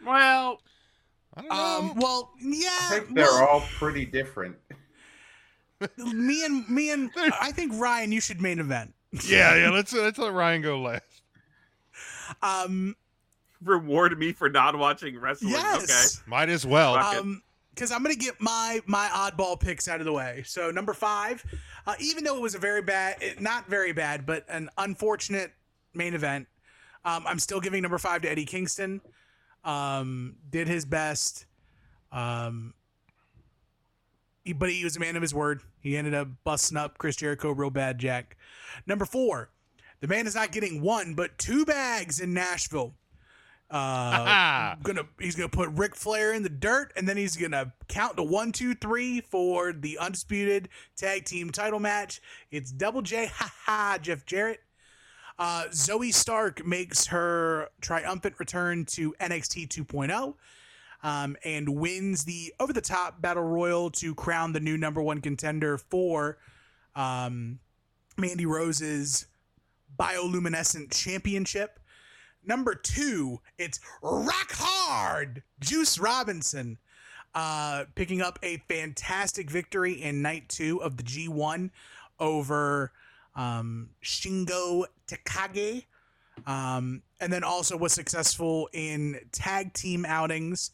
[0.05, 0.61] Well,
[1.37, 1.55] I don't know.
[1.91, 4.57] Um, well, yeah, I think they're well, all pretty different.
[5.99, 8.95] me and me and I think Ryan, you should main event.
[9.27, 9.71] yeah, yeah.
[9.73, 11.03] Let's let's let Ryan go last.
[12.43, 12.97] Um,
[13.63, 15.53] reward me for not watching wrestling.
[15.53, 16.23] yes.
[16.27, 16.95] Might as well.
[16.97, 17.43] Um,
[17.75, 20.43] because I'm gonna get my my oddball picks out of the way.
[20.47, 21.45] So number five,
[21.89, 25.53] uh, even though it was a very bad, not very bad, but an unfortunate
[25.93, 26.47] main event,
[27.05, 29.01] um, I'm still giving number five to Eddie Kingston.
[29.65, 31.47] Um, did his best.
[32.13, 32.75] Um,
[34.45, 35.63] he- but he was a man of his word.
[35.81, 37.99] He ended up busting up Chris Jericho real bad.
[37.99, 38.37] Jack.
[38.87, 39.51] Number four,
[40.05, 42.95] the man is not getting one but two bags in Nashville.
[43.71, 48.19] Uh, gonna he's gonna put Ric Flair in the dirt, and then he's gonna count
[48.19, 52.21] to one, two, three for the undisputed tag team title match.
[52.51, 54.61] It's Double J, ha ha, Jeff Jarrett.
[55.39, 60.35] Uh, Zoey Stark makes her triumphant return to NXT 2.0
[61.03, 65.23] um, and wins the over the top battle royal to crown the new number one
[65.23, 66.37] contender for
[66.95, 67.59] um,
[68.19, 69.29] Mandy Rose's
[69.99, 71.79] bioluminescent championship.
[72.45, 76.79] Number two, it's Rock Hard Juice Robinson
[77.35, 81.71] uh, picking up a fantastic victory in night two of the G1
[82.21, 82.93] over
[83.35, 85.87] um, Shingo Takagi.
[86.47, 90.73] Um, and then also was successful in tag team outings,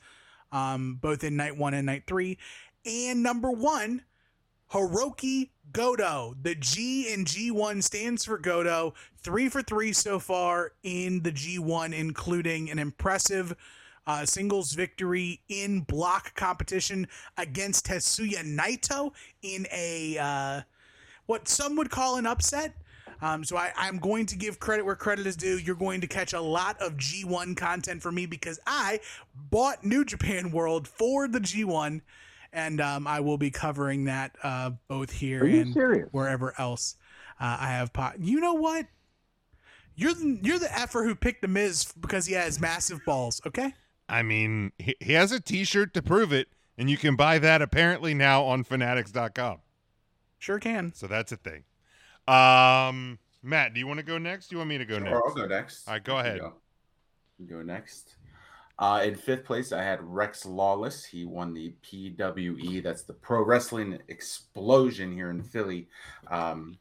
[0.53, 2.39] um, both in night one and night three.
[2.85, 4.03] And number one,
[4.73, 6.35] Hiroki Goto.
[6.41, 8.95] The G in G1 stands for Goto.
[9.19, 13.55] Three for three so far in the G1, including an impressive
[14.07, 17.07] uh, singles victory in block competition
[17.37, 20.63] against Tetsuya Naito in a uh,
[21.27, 22.75] what some would call an upset.
[23.23, 25.59] Um, so I, I'm going to give credit where credit is due.
[25.59, 29.01] You're going to catch a lot of G1 content from me because I
[29.35, 32.01] bought New Japan World for the G1,
[32.53, 36.09] and um, I will be covering that uh, both here and serious?
[36.13, 36.97] wherever else
[37.41, 38.21] uh, I have pot.
[38.21, 38.87] You know what?
[39.95, 43.41] You're the, you're the effer who picked the Miz because he has massive balls.
[43.47, 43.75] Okay.
[44.09, 47.63] I mean, he, he has a T-shirt to prove it, and you can buy that
[47.63, 49.59] apparently now on Fanatics.com.
[50.39, 50.93] Sure can.
[50.95, 51.65] So that's a thing.
[52.27, 54.49] Um, Matt, do you want to go next?
[54.49, 55.23] Do you want me to go Sure, next?
[55.27, 55.89] I'll go next.
[55.89, 56.41] All right, go ahead.
[56.41, 56.55] Go,
[57.47, 58.15] go next.
[58.81, 61.05] Uh, in fifth place, I had Rex Lawless.
[61.05, 65.87] He won the PWE, that's the Pro Wrestling Explosion here in Philly,
[66.31, 66.79] um,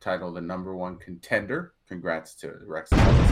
[0.00, 1.74] title the number one contender.
[1.86, 3.30] Congrats to Rex Lawless.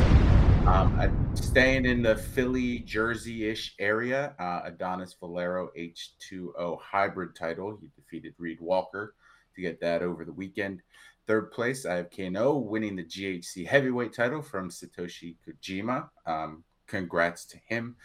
[0.64, 7.76] Um, staying in the Philly, Jersey-ish area, uh, Adonis Valero H2O hybrid title.
[7.80, 9.16] He defeated Reed Walker
[9.56, 10.82] to get that over the weekend.
[11.26, 16.08] Third place, I have Kenoh winning the GHC heavyweight title from Satoshi Kojima.
[16.26, 17.96] Um, congrats to him.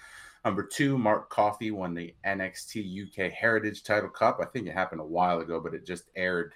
[0.45, 4.39] Number two, Mark Coffey won the NXT UK Heritage Title Cup.
[4.41, 6.53] I think it happened a while ago, but it just aired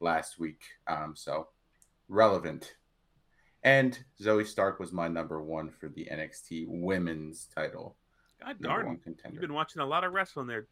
[0.00, 0.62] last week.
[0.88, 1.48] Um, so
[2.08, 2.74] relevant.
[3.62, 7.96] And Zoey Stark was my number one for the NXT Women's title.
[8.42, 8.86] God darn.
[8.86, 9.34] one contender.
[9.34, 10.66] You've been watching a lot of wrestling there.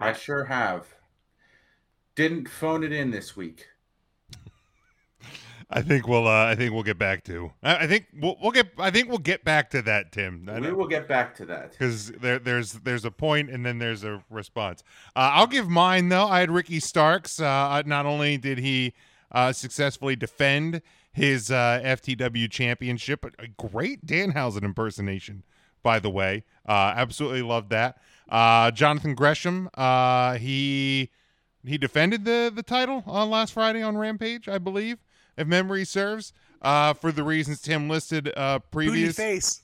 [0.00, 0.86] I sure have.
[2.14, 3.66] Didn't phone it in this week.
[5.74, 6.28] I think we'll.
[6.28, 7.50] Uh, I think we'll get back to.
[7.62, 8.68] I, I think we'll, we'll get.
[8.78, 10.48] I think we'll get back to that, Tim.
[10.60, 11.72] We will get back to that.
[11.72, 14.84] because there, there's there's a point and then there's a response.
[15.16, 16.26] Uh, I'll give mine though.
[16.28, 17.40] I had Ricky Starks.
[17.40, 18.94] Uh, not only did he
[19.32, 20.80] uh, successfully defend
[21.12, 25.42] his uh, FTW championship, but a great Danhausen impersonation,
[25.82, 26.44] by the way.
[26.68, 27.98] Uh, absolutely loved that.
[28.28, 29.68] Uh, Jonathan Gresham.
[29.74, 31.10] Uh, he
[31.66, 34.98] he defended the the title on last Friday on Rampage, I believe,
[35.36, 36.32] if memory serves.
[36.62, 39.60] Uh, for the reasons Tim listed uh, Booty previous face.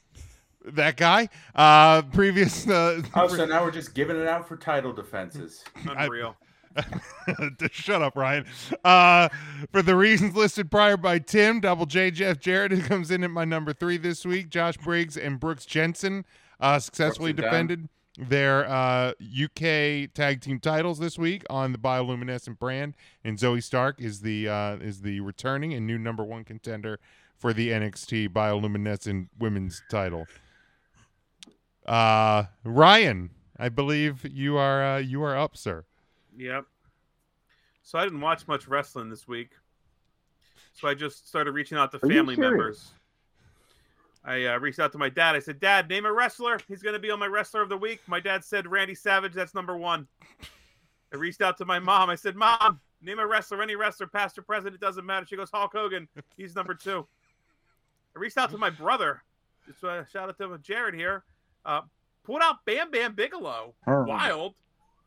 [0.67, 4.93] that guy uh previous uh Oh, so now we're just giving it out for title
[4.93, 5.65] defenses.
[5.97, 6.37] Unreal.
[7.73, 8.45] shut up ryan
[8.85, 9.29] uh
[9.73, 13.31] for the reasons listed prior by tim double j jeff jarrett who comes in at
[13.31, 16.25] my number three this week josh briggs and brooks jensen
[16.61, 19.13] uh successfully Brooks and defended their uh
[19.45, 19.61] uk
[20.15, 24.77] tag team titles this week on the bioluminescent brand and zoey stark is the uh
[24.77, 26.99] is the returning and new number one contender
[27.39, 30.27] for the nxt bioluminescent women's title
[31.87, 35.85] uh ryan i believe you are uh you are up sir
[36.37, 36.65] Yep.
[37.83, 39.51] So I didn't watch much wrestling this week.
[40.73, 42.93] So I just started reaching out to Are family members.
[44.25, 45.35] I uh, reached out to my dad.
[45.35, 46.61] I said, Dad, name a wrestler.
[46.69, 48.01] He's going to be on my wrestler of the week.
[48.07, 49.33] My dad said, Randy Savage.
[49.33, 50.07] That's number one.
[51.13, 52.11] I reached out to my mom.
[52.11, 54.75] I said, Mom, name a wrestler, any wrestler, past or present.
[54.75, 55.27] It doesn't matter.
[55.27, 56.07] She goes, Hulk Hogan.
[56.37, 57.07] He's number two.
[58.15, 59.23] I reached out to my brother.
[59.67, 61.25] Just uh, shout out to Jared here.
[61.65, 61.83] Uh,
[62.25, 63.75] pulled out Bam Bam Bigelow.
[63.87, 64.03] Oh.
[64.03, 64.55] Wild.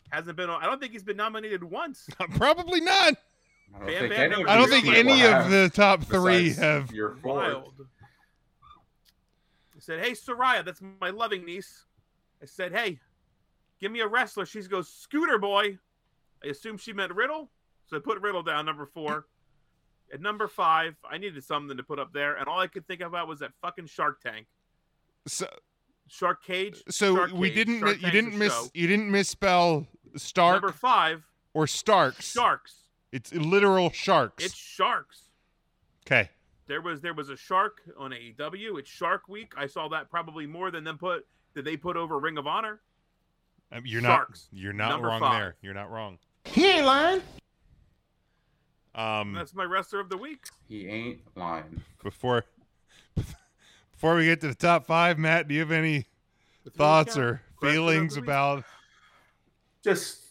[0.10, 0.62] Hasn't been on.
[0.62, 2.08] I don't think he's been nominated once.
[2.36, 3.16] Probably not.
[3.76, 6.54] I don't Bam think Bam any of I don't think any of the top three
[6.54, 6.92] have.
[6.92, 7.36] Your four.
[7.36, 7.74] Wild.
[9.84, 11.86] I said, "Hey, Soraya, that's my loving niece."
[12.42, 13.00] I said, "Hey,
[13.80, 15.78] give me a wrestler." She goes, "Scooter Boy."
[16.44, 17.50] I assume she meant Riddle,
[17.86, 19.28] so I put Riddle down number four.
[20.12, 23.02] At number five, I needed something to put up there, and all I could think
[23.02, 24.48] about was that fucking Shark Tank,
[25.28, 25.48] So,
[26.08, 26.84] Shark Cage.
[26.90, 27.80] so Shark we Cage, didn't.
[27.80, 28.54] Shark you didn't miss.
[28.54, 28.68] show.
[28.74, 32.32] You didn't misspell Stark Number five, or Starks.
[32.32, 32.84] Sharks.
[33.12, 34.44] It's literal sharks.
[34.46, 35.30] It's Sharks.
[36.06, 36.30] Okay.
[36.68, 38.80] There was there was a shark on AEW.
[38.80, 39.54] It's Shark Week.
[39.58, 41.26] I saw that probably more than them put.
[41.56, 42.80] Did they put over Ring of Honor?
[43.72, 44.48] Um, You're Sharks.
[44.52, 44.62] not.
[44.62, 45.40] You're not wrong five.
[45.40, 45.56] there.
[45.62, 46.20] You're not wrong.
[46.46, 47.22] He ain't lying.
[48.96, 50.46] Um, That's my wrestler of the week.
[50.68, 51.82] He ain't lying.
[52.04, 52.46] before
[53.92, 56.06] before we get to the top five, Matt, do you have any
[56.78, 58.64] thoughts or Wrestler of the feelings about?
[59.84, 60.23] Just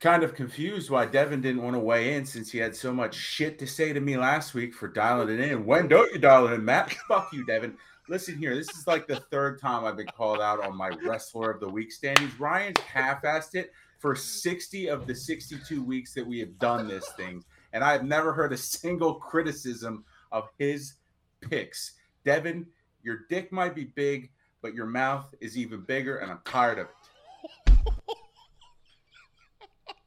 [0.00, 3.14] kind of confused why Devin didn't want to weigh in since he had so much
[3.14, 5.66] shit to say to me last week for dialing it in.
[5.66, 6.92] When don't you dial it in, Matt?
[7.08, 7.76] Fuck you, Devin.
[8.08, 11.50] Listen here, this is like the third time I've been called out on my wrestler
[11.50, 12.40] of the week standings.
[12.40, 17.44] Ryan's half-assed it for 60 of the 62 weeks that we have done this thing,
[17.72, 20.94] and I have never heard a single criticism of his
[21.42, 21.92] picks.
[22.24, 22.66] Devin,
[23.02, 24.30] your dick might be big,
[24.62, 28.16] but your mouth is even bigger, and I'm tired of it.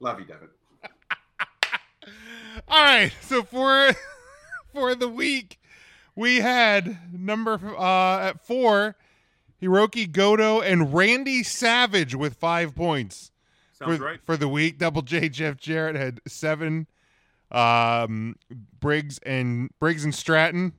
[0.03, 0.49] Love you, Devin.
[2.67, 3.91] All right, so for
[4.73, 5.61] for the week,
[6.13, 8.97] we had number uh at four,
[9.61, 13.31] Hirooki Goto and Randy Savage with five points.
[13.71, 14.19] Sounds for, right.
[14.25, 14.77] for the week.
[14.77, 16.87] Double J Jeff Jarrett had seven.
[17.49, 18.35] Um,
[18.81, 20.73] Briggs and Briggs and Stratton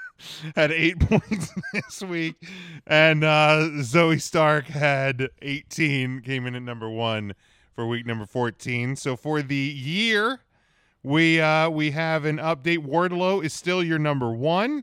[0.54, 2.34] had eight points this week,
[2.86, 6.20] and uh, Zoey Stark had eighteen.
[6.20, 7.32] Came in at number one
[7.76, 8.96] for week number fourteen.
[8.96, 10.40] So for the year,
[11.04, 12.78] we uh, we have an update.
[12.78, 14.82] Wardlow is still your number one.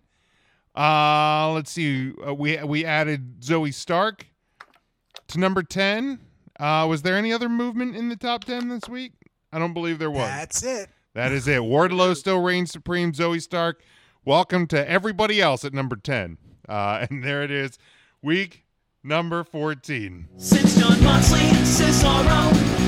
[0.73, 2.13] Uh, let's see.
[2.25, 4.27] Uh, we we added Zoey Stark
[5.27, 6.19] to number ten.
[6.57, 9.11] Uh, was there any other movement in the top ten this week?
[9.51, 10.29] I don't believe there was.
[10.29, 10.89] That's it.
[11.13, 11.61] That is it.
[11.61, 13.11] Wardlow still reigns supreme.
[13.11, 13.83] Zoey Stark,
[14.25, 16.37] welcome to everybody else at number 10.
[16.67, 17.77] Uh, and there it is,
[18.23, 18.65] week
[19.03, 20.27] number 14.
[20.37, 22.82] Since Jon Moxley, Cesaro,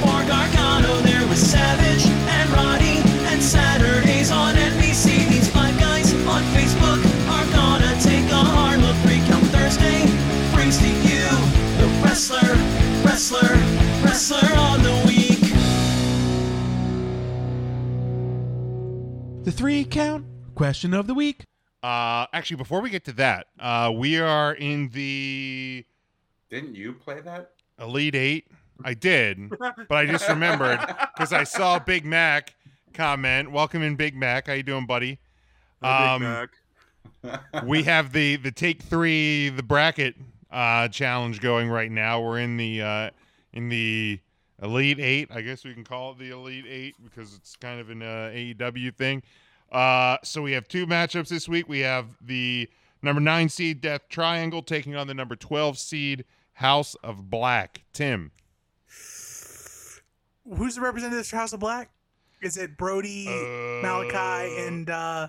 [0.00, 1.00] for Gargano.
[1.00, 5.28] There was Savage and Roddy and Saturdays on NBC.
[5.28, 8.96] These five guys on Facebook are gonna take a hard look.
[9.04, 10.04] Recount Thursday
[10.54, 11.24] brings to you
[11.80, 12.54] the wrestler,
[13.04, 13.54] wrestler,
[14.04, 15.42] wrestler on the week.
[19.44, 21.44] The three count question of the week.
[21.82, 25.84] Uh, actually, before we get to that, uh, we are in the.
[26.50, 27.52] Didn't you play that?
[27.78, 28.46] Elite Eight
[28.84, 30.78] I did, but I just remembered
[31.16, 32.54] because I saw Big Mac
[32.94, 33.50] comment.
[33.50, 34.46] Welcome in, Big Mac.
[34.48, 35.18] How you doing, buddy?
[35.82, 36.48] Hi, Big Um,
[37.22, 37.62] Mac.
[37.64, 40.14] we have the the take three the bracket
[40.50, 43.10] uh challenge going right now we're in the uh
[43.52, 44.20] in the
[44.62, 47.90] elite eight i guess we can call it the elite eight because it's kind of
[47.90, 49.22] an uh, aew thing
[49.72, 52.68] uh so we have two matchups this week we have the
[53.02, 56.24] number nine seed death triangle taking on the number 12 seed
[56.54, 58.30] house of black tim
[60.54, 61.90] Who's the representative for House of Black?
[62.42, 65.28] Is it Brody, Malakai, and uh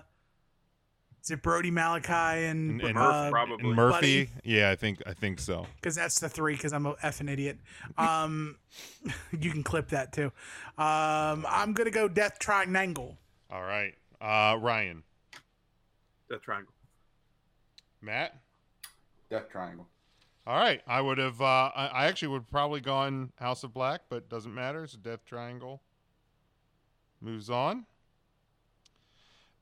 [1.22, 5.66] is it Brody, Malakai, and, and, uh, and murphy yeah i think i think so
[5.76, 6.54] Because that's the three.
[6.54, 7.58] Because I'm a effing idiot.
[7.96, 8.56] Um,
[9.38, 10.26] you can clip that too.
[10.78, 13.18] Um, I'm gonna go Death Triangle.
[13.50, 15.02] all right uh ryan
[16.30, 16.72] Death Triangle.
[18.00, 18.36] matt
[19.30, 19.86] Death Triangle.
[20.48, 21.42] All right, I would have.
[21.42, 21.44] Uh,
[21.76, 24.82] I, I actually would have probably gone House of Black, but doesn't matter.
[24.82, 25.82] It's a Death Triangle.
[27.20, 27.84] Moves on,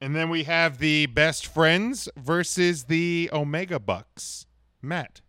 [0.01, 4.47] and then we have the Best Friends versus the Omega Bucks.
[4.81, 5.23] Matt,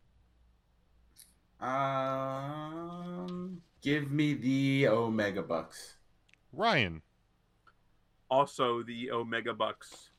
[1.60, 2.84] Um,
[3.82, 5.96] give me the Omega Bucks.
[6.54, 7.02] Ryan,
[8.30, 10.10] Also, the Omega Bucks.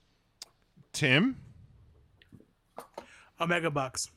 [0.92, 1.36] Tim.
[3.40, 4.10] Omega Bucks.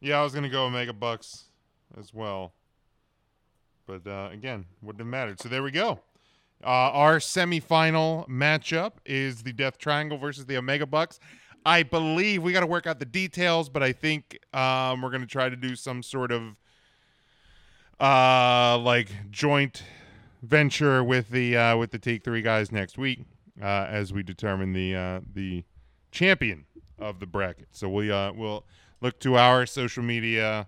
[0.00, 1.44] Yeah, I was gonna go Omega Bucks
[1.98, 2.52] as well,
[3.86, 5.40] but uh, again, wouldn't have mattered.
[5.40, 6.00] So there we go.
[6.62, 11.20] Uh, our semifinal matchup is the Death Triangle versus the Omega Bucks.
[11.66, 15.26] I believe we got to work out the details, but I think um, we're gonna
[15.26, 16.56] try to do some sort of
[18.00, 19.82] uh, like joint
[20.42, 23.20] venture with the uh, with the Take Three guys next week
[23.60, 25.64] uh, as we determine the uh, the
[26.10, 26.64] champion
[26.98, 27.68] of the bracket.
[27.72, 28.64] So we uh, will
[29.00, 30.66] look to our social media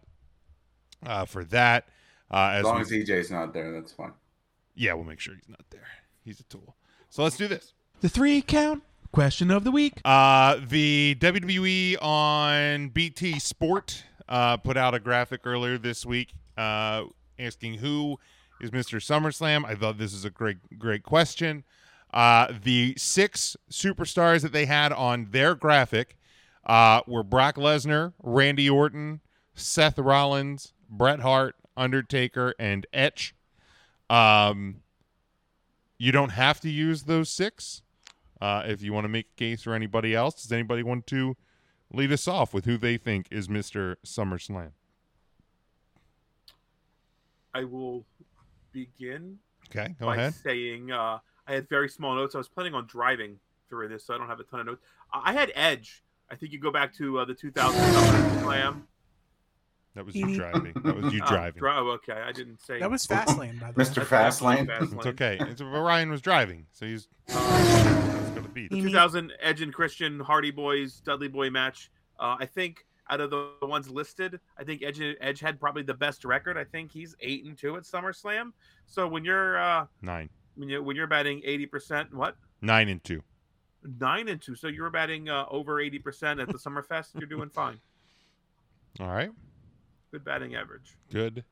[1.05, 1.89] uh, for that.
[2.31, 4.13] Uh, as As long we- as EJ's not there, that's fine.
[4.75, 5.87] yeah, we'll make sure he's not there.
[6.25, 6.77] He's a tool.
[7.11, 7.75] So let's do this.
[8.01, 10.01] The three count question of the week.
[10.05, 17.05] Uh, the WWE on BT Sport uh, put out a graphic earlier this week uh,
[17.39, 18.19] asking who
[18.61, 18.97] is Mr.
[18.99, 19.65] SummerSlam.
[19.67, 21.65] I thought this is a great, great question.
[22.15, 26.17] Uh, the six superstars that they had on their graphic
[26.67, 29.21] uh, were Brock Lesnar, Randy Orton,
[29.55, 33.35] Seth Rollins, Bret Hart, Undertaker, and Edge.
[34.11, 34.83] Um,
[35.99, 37.83] you don't have to use those six.
[38.41, 41.37] Uh, if you want to make a case for anybody else, does anybody want to
[41.93, 43.97] lead us off with who they think is Mr.
[44.05, 44.73] SummerSlam?
[47.55, 48.05] I will
[48.73, 49.39] begin
[49.71, 50.35] Okay, go by ahead.
[50.35, 52.35] saying uh, I had very small notes.
[52.35, 53.39] I was planning on driving
[53.69, 54.83] through this, so I don't have a ton of notes.
[55.13, 56.03] I I had Edge.
[56.33, 58.87] I think you go back to uh, the 2000 Summer Slam.
[59.95, 60.73] That was you driving.
[60.83, 61.59] That was you Oh, driving.
[61.61, 62.15] dri- oh, okay.
[62.27, 63.85] I didn't say That was Fastlane, by the way.
[63.85, 64.09] Mr.
[64.09, 64.95] That's Fastlane.
[64.97, 65.37] It's okay.
[65.39, 68.71] It's Ryan was driving, so he's Uh, gonna beat.
[68.71, 71.91] the 2000 Edge and Christian Hardy Boys Dudley Boy match.
[72.19, 75.93] Uh, I think out of the ones listed, I think Edge Edge had probably the
[75.95, 76.57] best record.
[76.57, 78.53] I think he's eight and two at SummerSlam.
[78.87, 83.05] So when you're uh, Nine, when you when you're batting eighty percent, what nine and
[83.05, 83.23] two.
[83.99, 87.15] Nine and two, so you're batting uh, over eighty percent at the Summerfest.
[87.19, 87.79] You're doing fine.
[89.01, 89.31] All right,
[90.11, 90.97] Good batting average.
[91.11, 91.45] good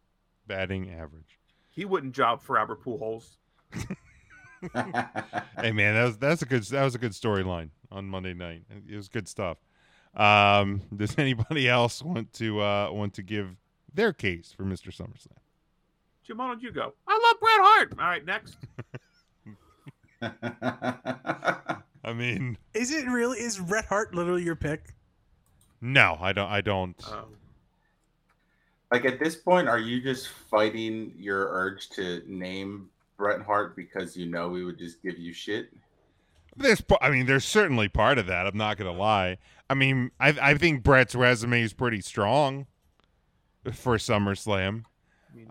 [0.47, 1.39] batting average.
[1.71, 3.37] He wouldn't job for Albert Pujols.
[4.63, 8.65] hey man, that was that's a good that was a good storyline on Monday night.
[8.89, 9.59] It was good stuff.
[10.15, 13.57] Um, does anybody else want to uh, want to give
[13.95, 14.89] their case for Mr.
[14.95, 15.39] SummerSlam?
[16.25, 16.93] Jim, why don't you go?
[17.09, 17.95] I love Bret Hart.
[17.99, 18.57] All right, next.
[22.05, 23.39] I mean, Is it really?
[23.39, 24.95] Is Bret Hart literally your pick?
[25.81, 26.49] no, I don't.
[26.51, 26.97] I don't.
[27.09, 27.25] Oh.
[28.93, 34.17] Like at this point, are you just fighting your urge to name Bret Hart because
[34.17, 35.71] you know we would just give you shit?
[36.57, 38.47] There's, I mean, there's certainly part of that.
[38.47, 39.39] I'm not gonna lie.
[39.69, 42.67] I mean, I I think Bret's resume is pretty strong
[43.73, 44.85] for SummerSlam.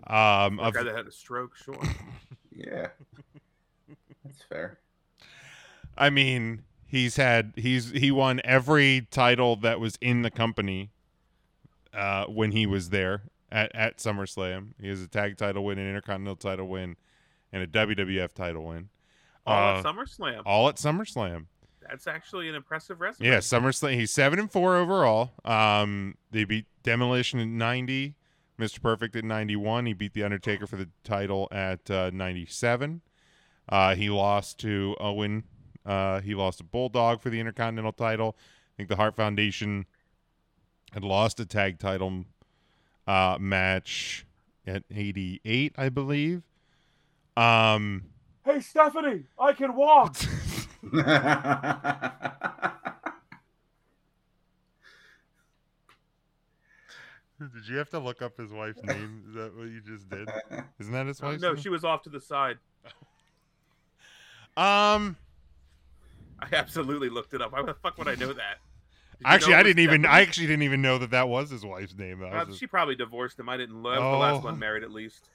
[0.06, 1.78] Um, The of- guy that had a stroke, sure.
[2.54, 2.88] Yeah,
[4.24, 4.78] that's fair.
[6.00, 10.90] I mean, he's had he's he won every title that was in the company
[11.94, 13.22] uh, when he was there
[13.52, 14.68] at, at SummerSlam.
[14.80, 16.96] He has a tag title win, an Intercontinental title win,
[17.52, 18.88] and a WWF title win.
[19.46, 20.42] All Uh, at SummerSlam.
[20.46, 21.46] All at SummerSlam.
[21.86, 23.28] That's actually an impressive resume.
[23.28, 23.94] Yeah, SummerSlam.
[23.94, 25.32] He's seven and four overall.
[25.44, 28.14] Um, they beat Demolition at ninety,
[28.58, 28.80] Mr.
[28.80, 29.86] Perfect at ninety one.
[29.86, 33.02] He beat the Undertaker for the title at uh, ninety seven.
[33.68, 35.44] Uh, he lost to Owen
[35.86, 38.36] Uh, he lost a Bulldog for the Intercontinental title.
[38.38, 39.86] I think the Hart Foundation
[40.92, 42.24] had lost a tag title
[43.06, 44.26] uh, match
[44.66, 46.42] at 88, I believe.
[47.36, 48.04] Um,
[48.44, 50.16] Hey, Stephanie, I can walk.
[57.54, 59.22] did you have to look up his wife's name?
[59.28, 60.28] Is that what you just did?
[60.78, 61.62] Isn't that his Uh, wife's no, name?
[61.62, 62.58] she was off to the side.
[64.56, 65.16] Um,
[66.40, 67.52] I absolutely looked it up.
[67.52, 68.58] Why the fuck would I know that?
[69.18, 70.06] Did you actually, know I didn't even.
[70.06, 72.20] I actually didn't even know that that was his wife's name.
[72.20, 73.48] That Uh, was just- she probably divorced him.
[73.48, 73.88] I didn't know.
[73.90, 74.44] I was the last Oh.
[74.46, 75.28] one married, at least.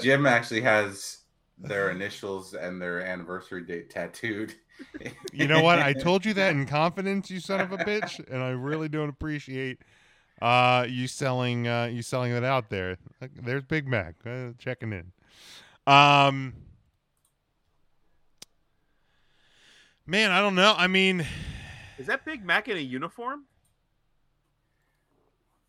[0.00, 1.18] Jim actually has
[1.58, 4.54] their initials and their anniversary date tattooed.
[5.34, 5.78] You know what?
[5.78, 9.10] I told you that in confidence, you son of a bitch, and I really don't
[9.10, 9.82] appreciate
[10.40, 12.96] uh, you selling uh, you selling that out there.
[13.20, 15.12] There's Big Mac uh, checking in.
[15.86, 16.54] Um,
[20.10, 20.74] man, I don't know.
[20.76, 21.24] I mean,
[21.98, 23.44] Is that Big Mac in a uniform?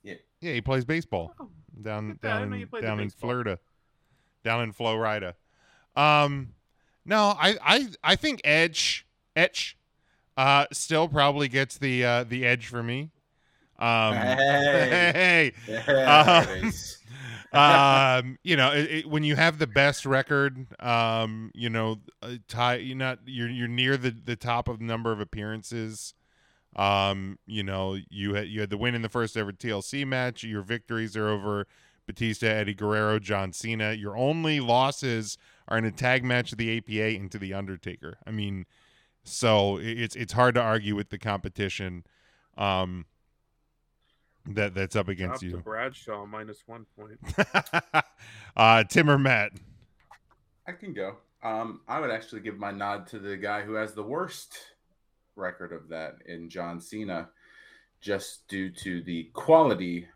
[0.03, 0.15] Yeah.
[0.41, 1.33] yeah, he plays baseball
[1.79, 2.31] down at that.
[2.31, 3.09] I down in, you played the down in.
[3.11, 3.59] Florida,
[4.43, 5.35] down in Florida.
[5.95, 6.53] Um,
[7.05, 9.77] no, I I I think Edge Edge
[10.35, 13.11] uh still probably gets the uh the edge for me.
[13.77, 15.51] Um, Hey.
[15.65, 16.97] hey, There um, it is.
[17.53, 22.33] Um, you know, it, it- when you have the best record, um, you know, uh,
[22.47, 26.13] tie, you're not, you're, you're near the, the top of number of appearances.
[26.75, 30.43] Um, you know, you had, you had the win in the first ever TLC match.
[30.43, 31.67] Your victories are over
[32.07, 33.93] Batista, Eddie Guerrero, John Cena.
[33.93, 35.37] Your only losses
[35.67, 38.17] are in a tag match of the APA into the Undertaker.
[38.25, 38.65] I mean,
[39.23, 42.05] so it- it's, it's hard to argue with the competition.
[42.57, 43.05] Um,
[44.47, 45.51] that that's up against Up you.
[45.51, 47.19] to Bradshaw minus one point.
[48.57, 49.51] uh, Tim or Matt?
[50.67, 51.17] I can go.
[51.43, 54.57] Um, I would actually give my nod to the guy who has the worst
[55.35, 57.29] record of that in John Cena,
[57.99, 60.07] just due to the quality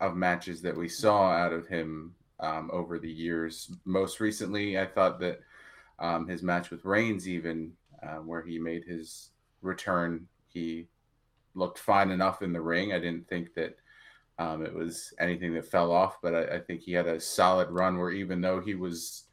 [0.00, 3.70] of matches that we saw out of him um, over the years.
[3.84, 5.40] Most recently, I thought that
[5.98, 10.86] um, his match with Reigns, even uh, where he made his return, he
[11.54, 12.92] looked fine enough in the ring.
[12.92, 13.76] I didn't think that
[14.38, 17.70] um, it was anything that fell off, but I, I think he had a solid
[17.70, 19.24] run where even though he was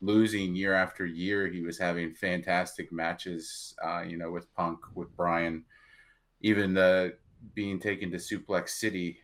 [0.00, 3.74] losing year after year, he was having fantastic matches.
[3.84, 5.64] Uh, you know, with Punk, with Brian,
[6.40, 7.16] even the
[7.54, 9.18] being taken to Suplex City.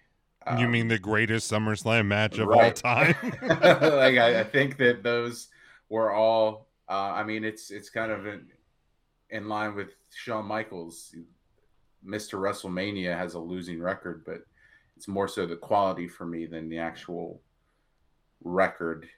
[0.59, 3.15] you um, mean the greatest SummerSlam match of all time?
[3.43, 5.49] like I, I think that those
[5.89, 6.69] were all.
[6.89, 8.47] Uh, I mean, it's it's kind of in,
[9.31, 11.15] in line with Shawn Michaels.
[12.07, 12.39] Mr.
[12.39, 14.45] WrestleMania has a losing record, but
[14.97, 17.41] it's more so the quality for me than the actual
[18.45, 19.09] record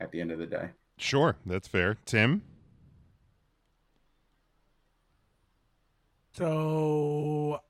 [0.00, 0.68] at the end of the day.
[0.98, 1.96] sure, that's fair.
[2.04, 2.42] Tim?
[6.34, 7.60] So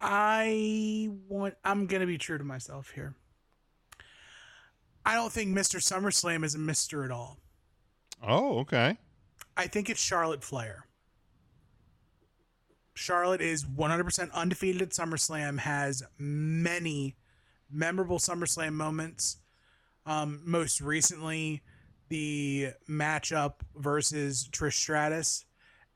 [0.00, 3.14] I want I'm gonna be true to myself here.
[5.04, 5.80] I don't think Mr.
[5.80, 7.38] SummerSlam is a Mister at all.
[8.22, 8.96] Oh, okay.
[9.56, 10.86] I think it's Charlotte Flair.
[12.94, 17.16] Charlotte is 100% undefeated at SummerSlam, has many
[17.70, 19.38] memorable SummerSlam moments.
[20.06, 21.62] Um, most recently,
[22.08, 25.44] the matchup versus Trish Stratus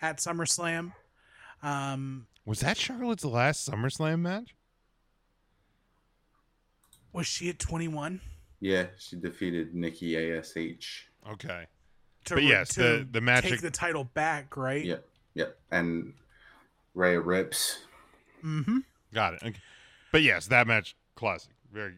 [0.01, 0.93] at SummerSlam.
[1.63, 4.55] Um, Was that Charlotte's last SummerSlam match?
[7.13, 8.21] was she at 21?
[8.59, 11.07] Yeah, she defeated Nikki Ash.
[11.31, 11.67] Okay.
[12.25, 14.85] To, But yes, to the- the magic- take the title back, right?
[14.85, 16.13] Yep, yep, and
[16.95, 17.81] Rhea Rips.
[18.45, 18.79] Mm-hmm.
[19.13, 19.43] Got it.
[19.43, 19.61] Okay.
[20.13, 21.51] But yes, that match, classic.
[21.73, 21.95] Very.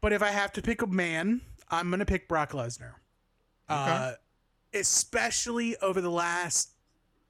[0.00, 2.94] But if I have to pick a man, I'm going to pick Brock Lesnar.
[3.68, 4.12] Uh,
[4.72, 6.70] especially over the last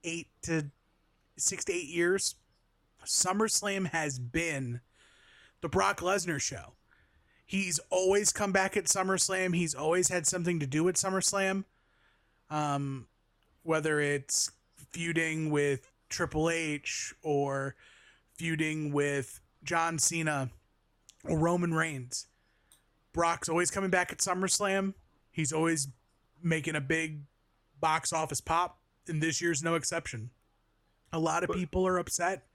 [0.05, 0.67] eight to
[1.37, 2.35] six to eight years,
[3.05, 4.81] SummerSlam has been
[5.61, 6.75] the Brock Lesnar show.
[7.47, 9.55] He's always come back at SummerSlam.
[9.55, 11.65] He's always had something to do at SummerSlam.
[12.51, 13.07] Um,
[13.63, 14.51] whether it's
[14.93, 17.75] feuding with Triple H or
[18.35, 20.51] feuding with John Cena
[21.25, 22.27] or Roman Reigns.
[23.13, 24.95] Brock's always coming back at SummerSlam.
[25.31, 25.89] He's always
[26.43, 27.23] making a big
[27.81, 28.79] box office pop,
[29.09, 30.31] and this year's no exception.
[31.13, 32.47] A lot of people are upset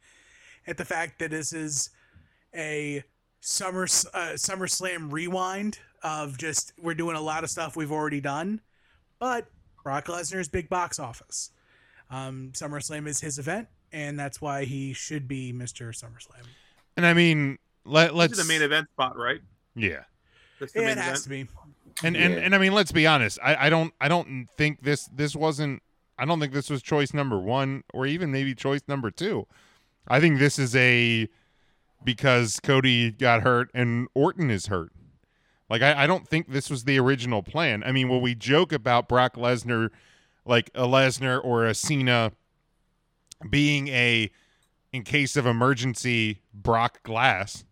[0.67, 1.89] at the fact that this is
[2.55, 3.03] a
[3.39, 8.61] summer uh, SummerSlam rewind of just we're doing a lot of stuff we've already done,
[9.19, 9.47] but
[9.83, 11.51] Brock Lesnar's big box office.
[12.11, 15.89] Um, SummerSlam is his event, and that's why he should be Mr.
[15.89, 16.45] SummerSlam.
[16.97, 19.39] And I mean, let, let's the main event spot, right?
[19.75, 20.01] Yeah.
[20.59, 21.47] That's the Yeah, main it has event.
[21.47, 21.53] to
[22.03, 22.07] be.
[22.07, 22.39] And, and Yeah.
[22.41, 23.39] and I mean, let's be honest.
[23.41, 25.81] I, I don't I don't think this this wasn't.
[26.17, 29.47] I don't think this was choice number one or even maybe choice number two.
[30.07, 31.27] I think this is a
[32.03, 34.91] because Cody got hurt and Orton is hurt.
[35.69, 37.83] Like I, I don't think this was the original plan.
[37.85, 39.89] I mean, when we joke about Brock Lesnar,
[40.45, 42.31] like a Lesnar or a Cena
[43.49, 44.31] being a
[44.93, 47.63] in case of emergency Brock Glass,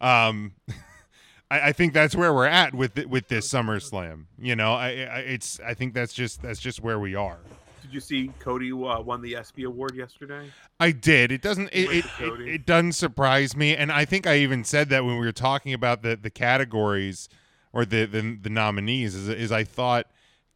[0.00, 0.52] um,
[1.50, 4.24] I, I think that's where we're at with it, with this SummerSlam.
[4.38, 7.38] You know, I, I it's I think that's just that's just where we are.
[7.82, 10.50] Did you see Cody uh, won the ESPY award yesterday?
[10.80, 11.30] I did.
[11.30, 11.68] It doesn't.
[11.70, 15.18] It, it, it, it doesn't surprise me, and I think I even said that when
[15.18, 17.28] we were talking about the the categories
[17.72, 19.14] or the the, the nominees.
[19.14, 20.06] Is, is I thought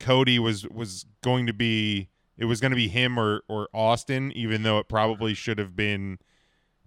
[0.01, 4.33] Cody was was going to be it was going to be him or or Austin,
[4.33, 6.19] even though it probably should have been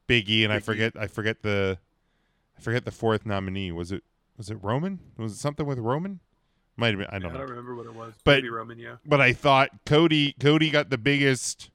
[0.08, 0.66] Big E, and I Big E.
[0.66, 1.78] forget I forget the
[2.58, 3.72] I forget the fourth nominee.
[3.72, 4.04] Was it
[4.38, 5.00] was it Roman?
[5.18, 6.20] Was it something with Roman?
[6.78, 7.08] Might have been.
[7.12, 8.14] I I don't don't remember what it was.
[8.24, 8.96] But Maybe Roman, yeah.
[9.06, 11.70] but I thought Cody Cody got the biggest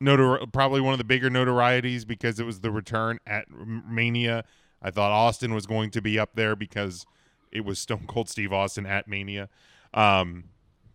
[0.00, 4.44] notor probably one of the bigger notorieties because it was the return at Mania.
[4.80, 7.04] I thought Austin was going to be up there because
[7.50, 9.48] it was Stone Cold Steve Austin at Mania.
[9.92, 10.44] Um,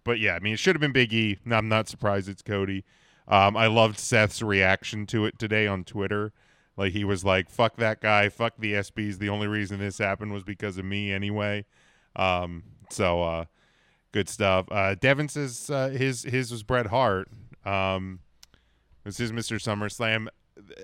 [0.03, 1.39] but yeah, I mean it should have been Big E.
[1.49, 2.83] I'm not surprised it's Cody.
[3.27, 6.33] Um, I loved Seth's reaction to it today on Twitter.
[6.75, 8.29] Like he was like, "Fuck that guy.
[8.29, 9.19] Fuck the ESPYs.
[9.19, 11.65] The only reason this happened was because of me anyway."
[12.15, 13.45] Um, so uh,
[14.11, 14.67] good stuff.
[14.71, 17.29] Uh, Devin says uh, his his was Bret Hart.
[17.65, 18.19] Um,
[19.03, 19.57] this is Mr.
[19.57, 20.27] SummerSlam.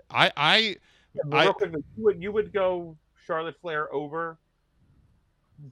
[0.09, 0.75] I I
[1.13, 4.37] Yeah, I you would you would go Charlotte Flair over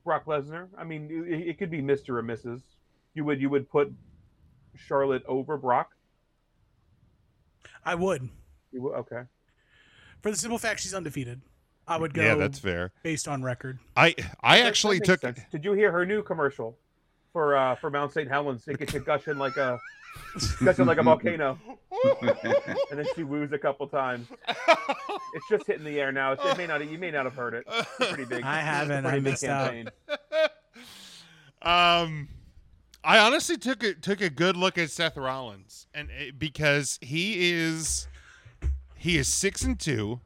[0.03, 0.67] Brock Lesnar?
[0.77, 2.61] I mean, it, it could be Mister or Mrs.
[3.17, 3.91] You would you would put
[4.75, 5.89] Charlotte over Brock?
[7.83, 8.29] I would.
[8.71, 9.21] You would, okay.
[10.21, 11.41] For the simple fact she's undefeated.
[11.87, 12.91] I would go yeah, that's fair.
[13.01, 13.79] based on record.
[13.95, 14.13] I
[14.43, 15.39] I That- actually that took sense.
[15.51, 16.77] Did you hear her new commercial
[17.33, 18.29] for uh for Mount St.
[18.29, 18.67] Helens?
[18.67, 19.79] It gets you gushing like a
[20.63, 21.57] gushing like a volcano,
[22.21, 24.27] and then she woos a couple times.
[24.47, 26.33] It's just hitting the air now.
[26.33, 26.87] It's, it may not.
[26.87, 27.65] You may not have heard it.
[27.67, 28.43] It's pretty big.
[28.43, 29.01] I haven't.
[29.05, 29.73] Pretty I big missed out.
[31.59, 32.29] Um,
[33.07, 37.51] I honestly took a took a good look at Seth Rollins, and it, because he
[37.53, 38.09] is
[38.95, 40.19] he is six and two.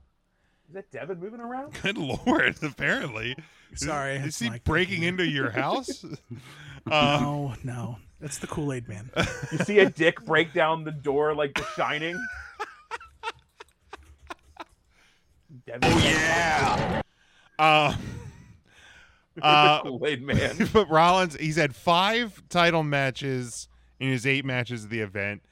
[0.67, 1.77] Is that Devin moving around?
[1.83, 2.55] Good lord!
[2.63, 3.35] Apparently,
[3.75, 6.03] Sorry, is, it's he my breaking into your house?
[6.03, 6.11] um,
[6.91, 7.97] no, no.
[8.19, 9.11] That's the Kool Aid man.
[9.51, 12.19] You see a dick break down the door like The Shining.
[15.67, 17.01] Devin, Oh yeah.
[17.59, 17.95] Uh,
[19.41, 20.69] uh, Kool-Aid man.
[20.73, 23.67] but Rollins, he's had five title matches
[23.99, 25.43] in his eight matches of the event.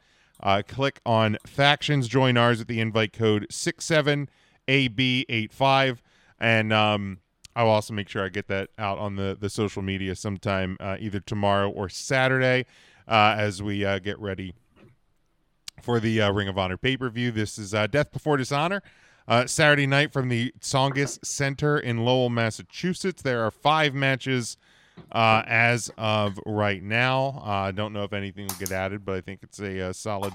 [0.42, 5.99] uh, click on factions, join ours with the invite code 67AB85,
[6.38, 7.20] and um,
[7.57, 10.99] I'll also make sure I get that out on the, the social media sometime uh,
[11.01, 12.66] either tomorrow or Saturday
[13.09, 14.55] uh, as we uh, get ready
[15.83, 17.31] for the uh, Ring of Honor pay per view.
[17.31, 18.83] This is uh, Death Before Dishonor.
[19.26, 23.20] Uh, Saturday night from the Tsongas Center in Lowell, Massachusetts.
[23.20, 24.57] There are five matches
[25.12, 27.43] uh, as of right now.
[27.45, 29.93] Uh, I don't know if anything will get added, but I think it's a, uh
[29.93, 30.33] solid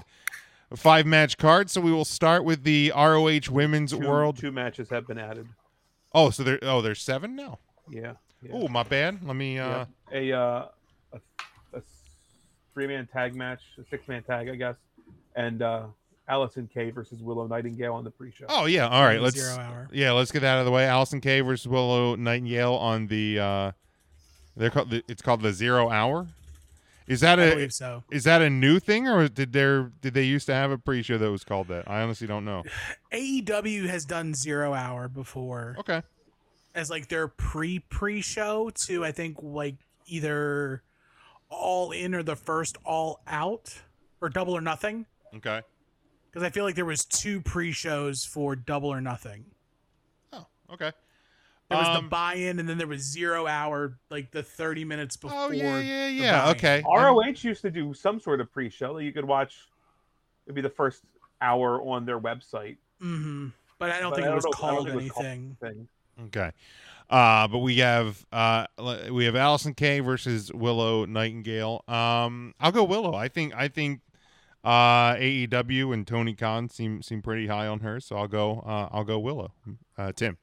[0.76, 1.70] five match card.
[1.70, 4.36] So we will start with the ROH Women's Two, World.
[4.38, 5.48] Two matches have been added.
[6.14, 6.60] Oh, so there.
[6.62, 7.58] Oh, there's seven now.
[7.90, 8.12] Yeah.
[8.42, 8.52] yeah.
[8.52, 9.26] Oh, my bad.
[9.26, 9.58] Let me.
[9.58, 10.18] Uh, Yeah.
[10.32, 10.68] A, uh,
[11.12, 11.20] a
[11.76, 11.82] a
[12.72, 14.76] three man tag match, a six man tag, I guess,
[15.34, 15.86] and uh,
[16.30, 18.46] Allysin Kay versus Willow Nightingale on the pre show.
[18.48, 19.20] Oh yeah, all right.
[19.20, 19.88] Let's Zero hour.
[19.92, 20.84] yeah, let's get that out of the way.
[20.84, 23.38] Allysin Kay versus Willow Nightingale on the.
[23.40, 23.72] uh
[24.56, 24.90] They're called.
[24.90, 26.28] the- It's called the Zero Hour.
[27.06, 28.02] Is that I a so.
[28.10, 31.18] is that a new thing or did there did they used to have a pre-show
[31.18, 31.84] that was called that?
[31.86, 32.62] I honestly don't know.
[33.12, 35.76] AEW has done zero hour before.
[35.80, 36.00] Okay.
[36.74, 39.74] as like their pre pre show to I think like
[40.06, 40.82] either
[41.50, 43.82] All In or the first All Out
[44.22, 45.04] or Double or Nothing.
[45.36, 45.62] Okay.
[46.30, 49.44] Because I feel like there was two pre shows for Double or Nothing.
[50.32, 50.92] Oh, okay.
[51.70, 55.16] There was the Um, buy-in, and then there was zero hour, like the thirty minutes
[55.16, 55.38] before.
[55.38, 56.50] Oh yeah, yeah, yeah.
[56.50, 56.82] Okay.
[56.86, 59.56] ROH used to do some sort of pre-show that you could watch.
[60.46, 61.02] It'd be the first
[61.40, 62.76] hour on their website.
[63.00, 65.00] hmm But I don't But think I it was don't know- I don't called think
[65.00, 65.56] it was called anything.
[65.62, 65.88] anything.
[66.26, 66.50] Okay.
[67.10, 68.66] Uh, but we have uh
[69.10, 71.82] we have Allysin Kay versus Willow Nightingale.
[71.88, 73.14] Um, I'll go Willow.
[73.14, 74.00] I think I think
[74.64, 78.88] uh AEW and Tony Khan seem seem pretty high on her, so I'll go uh
[78.90, 79.52] I'll go Willow.
[79.98, 80.38] Uh, Tim,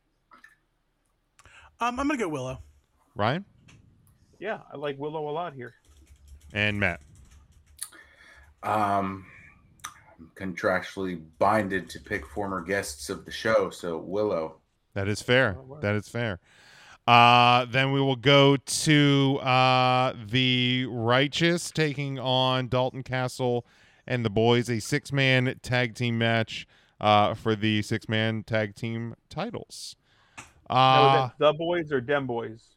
[1.80, 2.60] Um, I'm gonna go Willow.
[3.16, 3.44] Ryan,
[4.40, 5.74] Yeah, I like Willow a lot here.
[6.54, 7.02] and Matt.
[8.64, 9.26] Um,
[10.20, 14.58] I'm contractually binded to pick former guests of the show, so Willow.
[14.94, 15.58] That is fair.
[15.82, 16.40] That is fair.
[17.08, 23.66] Uh, then we will go to uh, the Righteous taking on Dalton Castle
[24.08, 26.68] and the boys, a six man tag team match
[27.00, 29.96] uh, for the six man tag team titles.
[30.70, 32.76] Now, Uh, the boys or dem boys?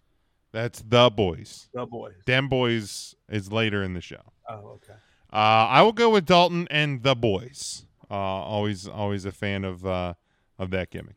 [0.53, 1.69] that's the boys.
[1.75, 2.15] The boys.
[2.27, 4.23] Dem boys is later in the show.
[4.49, 4.95] Oh, okay.
[5.33, 5.37] Uh,
[5.69, 7.87] I will go with Dalton and the boys.
[8.11, 10.15] Uh, always, always a fan of uh,
[10.59, 11.17] of that gimmick.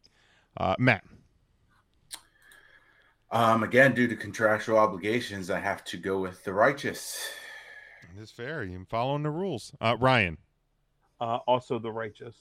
[0.55, 1.03] Uh, Matt.
[3.30, 7.30] Um, again, due to contractual obligations, I have to go with the righteous.
[8.18, 8.63] It is fair.
[8.63, 9.72] You're following the rules.
[9.80, 10.39] Uh, Ryan.
[11.22, 12.36] Uh, also the righteous.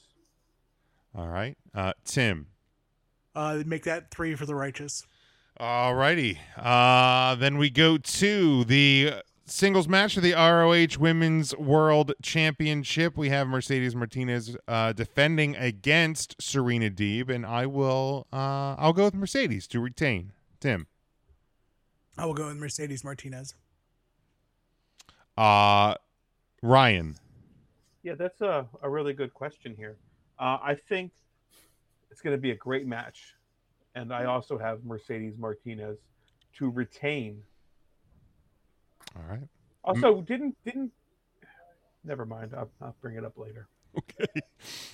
[1.13, 1.55] All right.
[1.75, 2.47] Uh, Tim.
[3.35, 5.05] Uh, make that three for the righteous.
[5.57, 6.39] All righty.
[6.55, 9.13] Uh, then we go to the
[9.45, 13.15] singles match of the ROH Women's World Championship.
[13.15, 18.25] We have Mercedes Martinez uh, defending against Serena Deeb, and I will.
[18.33, 20.31] Uh, I'll go with Mercedes to retain.
[20.59, 20.87] Tim.
[22.17, 23.53] I will go with Mercedes Martinez.
[25.37, 25.95] Uh,
[26.63, 27.15] Ryan.
[28.03, 29.97] Yeah, that's a, a really good question here.
[30.39, 31.11] Uh, I think
[32.09, 33.35] it's going to be a great match.
[33.95, 35.97] And I also have Mercedes Martinez
[36.57, 37.41] to retain.
[39.15, 39.47] All right.
[39.83, 40.91] Also, didn't didn't
[42.03, 42.53] never mind.
[42.55, 43.67] I'll, I'll bring it up later.
[43.97, 44.41] Okay.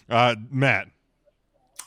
[0.10, 0.88] Uh, Matt.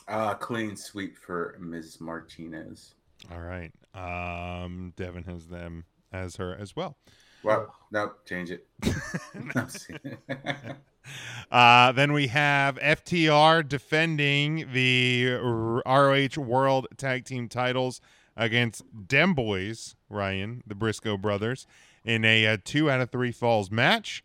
[0.07, 1.99] Uh, clean sweep for Ms.
[1.99, 2.93] Martinez.
[3.31, 3.71] All right.
[3.93, 6.97] Um, Devin has them as her as well.
[7.43, 8.67] Well, no, change it.
[11.51, 18.01] Uh, then we have FTR defending the ROH World Tag Team titles
[18.35, 21.65] against Dem Boys, Ryan, the Briscoe brothers,
[22.03, 24.23] in a, uh two out of three falls match.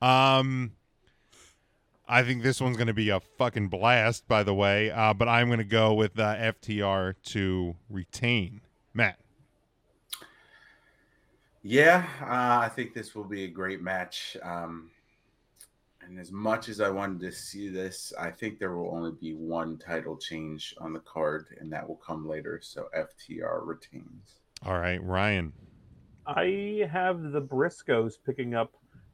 [0.00, 0.72] Um,
[2.08, 4.90] I think this one's going to be a fucking blast, by the way.
[4.90, 8.60] Uh, but I'm going to go with uh, FTR to retain.
[8.94, 9.18] Matt.
[11.62, 14.36] Yeah, uh, I think this will be a great match.
[14.42, 14.90] Um,
[16.02, 19.34] and as much as I wanted to see this, I think there will only be
[19.34, 22.60] one title change on the card, and that will come later.
[22.62, 24.40] So FTR retains.
[24.64, 25.52] All right, Ryan.
[26.26, 28.72] I have the Briscoes picking up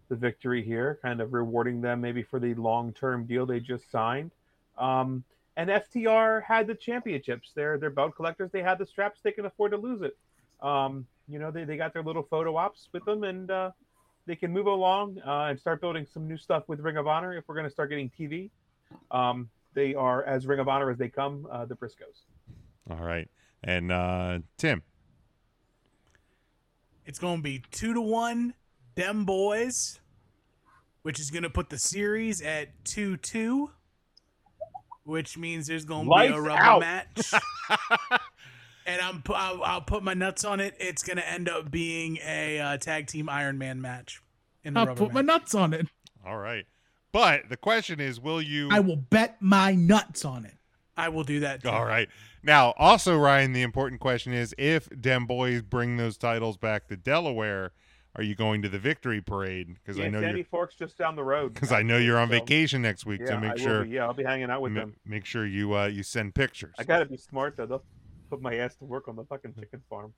[0.08, 3.90] the victory here, kind of rewarding them maybe for the long term deal they just
[3.90, 4.30] signed.
[4.78, 5.24] Um,
[5.56, 7.50] and FTR had the championships.
[7.54, 8.50] They're they're belt collectors.
[8.52, 9.20] They had the straps.
[9.22, 10.16] They can afford to lose it.
[10.60, 13.70] Um, you know, they, they got their little photo ops with them, and uh,
[14.26, 17.36] they can move along uh, and start building some new stuff with Ring of Honor.
[17.36, 18.50] If we're going to start getting TV,
[19.10, 21.46] um, they are as Ring of Honor as they come.
[21.50, 22.24] Uh, the Briscoes.
[22.90, 23.28] All right.
[23.62, 24.82] And uh, Tim.
[27.04, 28.54] It's going to be two to one,
[28.96, 30.00] dem boys,
[31.02, 33.70] which is going to put the series at two two,
[35.04, 36.80] which means there's going to be a rubber out.
[36.80, 37.32] match.
[38.86, 40.74] and I'm I'll, I'll put my nuts on it.
[40.78, 44.20] It's going to end up being a uh, tag team Iron Man match.
[44.64, 45.86] In the I'll rubber put my nuts on it.
[46.24, 46.66] All right.
[47.12, 48.68] But the question is, will you?
[48.70, 50.54] I will bet my nuts on it.
[50.96, 51.62] I will do that.
[51.62, 51.68] Too.
[51.68, 52.08] All right.
[52.42, 56.96] Now, also, Ryan, the important question is if Dem Boys bring those titles back to
[56.96, 57.72] Delaware,
[58.14, 59.74] are you going to the victory parade?
[59.74, 61.54] Because Yeah, I know Sandy you're Fork's just down the road.
[61.54, 63.20] because I know you're on So, vacation next week.
[63.20, 63.90] Yeah, so make will sure be.
[63.90, 64.96] Yeah, I'll be hanging out with ma- them.
[65.04, 66.74] make sure you uh, you send pictures.
[66.78, 67.66] I gotta be smart though.
[67.66, 67.82] They'll
[68.28, 70.12] put my ass to work on the fucking chicken farm.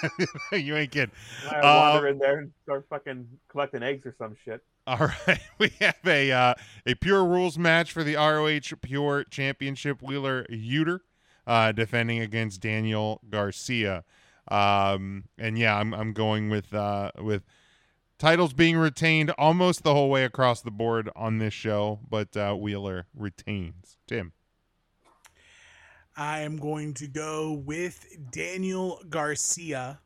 [0.52, 1.14] you ain't kidding.
[1.50, 4.62] I Uh, wander in there and start fucking collecting eggs or some shit.
[4.86, 6.54] All right, we have a uh,
[6.86, 10.02] a pure rules match for the ROH Pure Championship.
[10.02, 10.98] Wheeler Yuta
[11.46, 14.02] uh, defending against Daniel Garcia,
[14.48, 17.44] um, and yeah, I'm I'm going with uh, with
[18.18, 22.54] titles being retained almost the whole way across the board on this show, but uh,
[22.54, 23.98] Wheeler retains.
[24.08, 24.32] Tim,
[26.16, 29.98] I am going to go with Daniel Garcia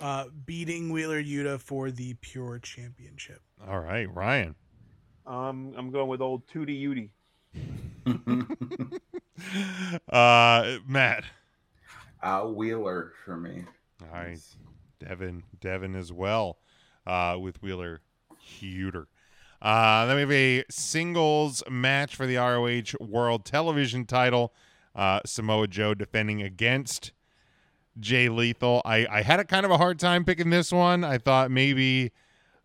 [0.00, 3.40] uh, beating Wheeler Yuta for the Pure Championship.
[3.66, 4.54] All right, Ryan.
[5.26, 7.10] Um, I'm going with old Tootie Utie.
[10.10, 11.22] Uh, Matt.
[12.20, 13.64] Uh, Wheeler for me.
[14.02, 14.40] All right,
[14.98, 15.44] Devin.
[15.60, 16.58] Devin as well.
[17.06, 18.00] Uh, with Wheeler
[18.60, 19.06] Yuta.
[19.62, 24.52] Uh, then we have a singles match for the ROH World Television Title.
[24.98, 27.12] Uh, Samoa Joe defending against
[28.00, 28.82] Jay Lethal.
[28.84, 31.04] I, I had a kind of a hard time picking this one.
[31.04, 32.10] I thought maybe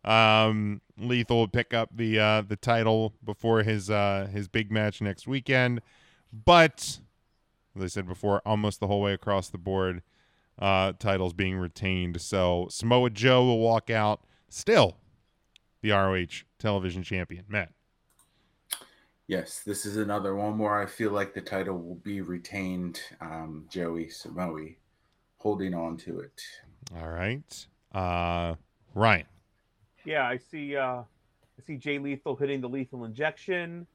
[0.03, 4.99] um, Lethal would pick up the uh, the title before his uh, his big match
[4.99, 5.81] next weekend,
[6.31, 6.99] but
[7.75, 10.01] as I said before, almost the whole way across the board,
[10.57, 12.19] uh, titles being retained.
[12.19, 14.97] So Samoa Joe will walk out still
[15.81, 17.45] the ROH television champion.
[17.47, 17.73] Matt.
[19.27, 23.01] Yes, this is another one where I feel like the title will be retained.
[23.21, 24.69] Um, Joey Samoa
[25.37, 26.41] holding on to it.
[26.95, 27.67] All right.
[27.93, 28.55] Uh,
[28.93, 29.25] Ryan.
[30.05, 30.75] Yeah, I see.
[30.75, 33.87] Uh, I see Jay Lethal hitting the lethal injection.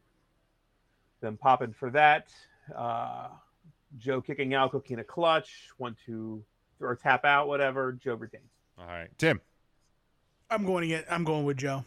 [1.21, 2.33] Then popping for that.
[2.75, 3.29] Uh,
[3.99, 5.69] Joe kicking out, Coquina Clutch.
[5.77, 6.43] One, two,
[6.81, 7.93] or tap out, whatever.
[7.93, 8.51] Joe retains.
[8.79, 9.41] All right, Tim.
[10.51, 11.05] I'm going to get.
[11.11, 11.85] I'm going with Joe.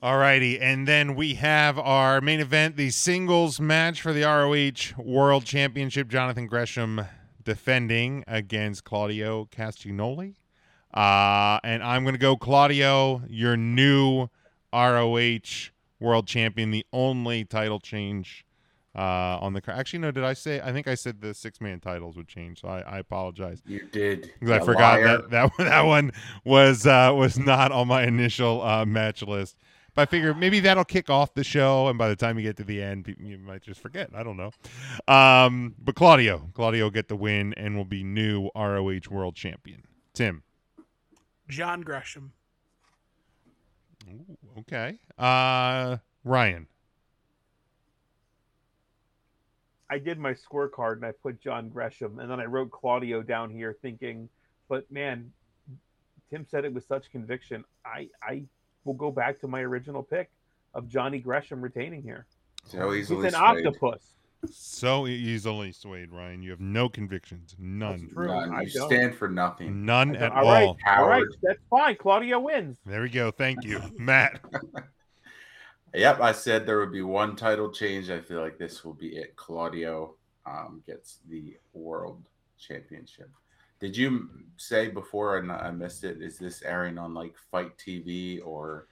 [0.00, 5.02] All righty, and then we have our main event, the singles match for the ROH
[5.02, 6.06] World Championship.
[6.06, 7.04] Jonathan Gresham
[7.42, 10.36] defending against Claudio Castagnoli.
[10.94, 14.28] Uh, and I'm going to go Claudio, your new
[14.72, 18.44] ROH World Champion, the only title change
[18.94, 19.78] uh, on the card.
[19.78, 20.60] Actually, no, did I say?
[20.60, 23.62] I think I said the six man titles would change, so I, I apologize.
[23.66, 24.32] You did.
[24.38, 25.18] Because I forgot liar.
[25.18, 26.12] that, that that one
[26.44, 29.56] was uh, was not on my initial uh, match list.
[29.98, 32.56] But I figure maybe that'll kick off the show, and by the time you get
[32.58, 34.10] to the end, you might just forget.
[34.14, 34.52] I don't know.
[35.12, 39.82] Um, but Claudio, Claudio will get the win and will be new ROH World Champion.
[40.14, 40.44] Tim.
[41.48, 42.30] John Gresham.
[44.08, 45.00] Ooh, okay.
[45.18, 46.68] Uh, Ryan.
[49.90, 53.50] I did my scorecard and I put John Gresham, and then I wrote Claudio down
[53.50, 54.28] here, thinking,
[54.68, 55.32] but man,
[56.30, 57.64] Tim said it with such conviction.
[57.84, 58.44] I I
[58.88, 60.30] will go back to my original pick
[60.74, 62.26] of Johnny Gresham retaining here.
[62.64, 63.66] So easily He's easily an swayed.
[63.66, 64.14] octopus.
[64.50, 66.42] So easily swayed, Ryan.
[66.42, 67.54] You have no convictions.
[67.58, 68.08] None.
[68.12, 68.28] true.
[68.28, 68.54] None.
[68.54, 68.88] I You don't.
[68.88, 69.84] stand for nothing.
[69.84, 70.76] None at don't- all right, all.
[70.86, 71.96] all right, that's fine.
[71.96, 72.78] Claudio wins.
[72.86, 73.30] There we go.
[73.30, 74.40] Thank you, Matt.
[75.94, 78.10] Yep, I said there would be one title change.
[78.10, 79.34] I feel like this will be it.
[79.36, 82.22] Claudio um, gets the world
[82.58, 83.30] championship.
[83.80, 86.20] Did you say before and I missed it?
[86.20, 88.86] Is this airing on like FITE TV or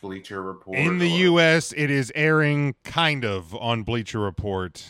[0.00, 0.78] Bleacher Report?
[0.78, 4.84] In the or- U.S., it is airing kind of on Bleacher Report,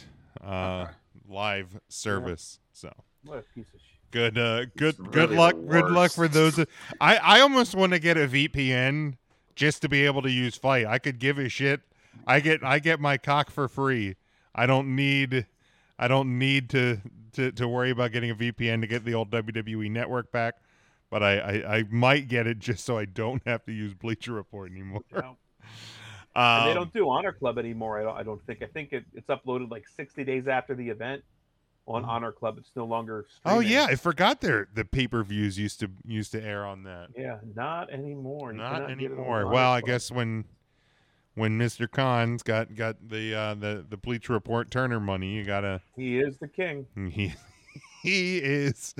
[0.44, 0.86] uh,
[1.28, 2.58] live service.
[2.72, 2.92] So
[3.24, 4.10] What a piece of shit.
[4.10, 5.54] good, uh, good, It's good really luck.
[5.68, 6.58] Good luck for those.
[7.00, 9.16] I I almost want to get a VPN
[9.54, 10.86] just to be able to use Fight.
[10.86, 11.80] I could give a shit.
[12.26, 14.16] I get I get my cock for free.
[14.54, 15.46] I don't need
[15.98, 17.00] I don't need to
[17.32, 20.54] to, to worry about getting a VPN to get the old WWE network back.
[21.10, 24.32] But I, I, I might get it just so I don't have to use Bleacher
[24.32, 25.02] Report anymore.
[25.12, 25.36] No.
[26.36, 27.98] And they Um, don't do Honor Club anymore.
[27.98, 28.16] I don't.
[28.18, 28.62] I don't think.
[28.62, 31.24] I think it, it's uploaded like 60 days after the event
[31.86, 32.58] on Honor Club.
[32.58, 33.26] It's no longer.
[33.44, 36.84] Oh yeah, I forgot there the pay per views used to used to air on
[36.84, 37.08] that.
[37.16, 38.52] Yeah, not anymore.
[38.52, 39.46] You Not cannot get it on anymore.
[39.48, 40.44] Well, I guess when
[41.38, 41.90] when Mr.
[41.90, 46.36] Khan's got got the uh, the the Bleacher Report Turner money, you gotta he is
[46.38, 46.86] the king.
[47.10, 47.32] he
[48.02, 48.94] he is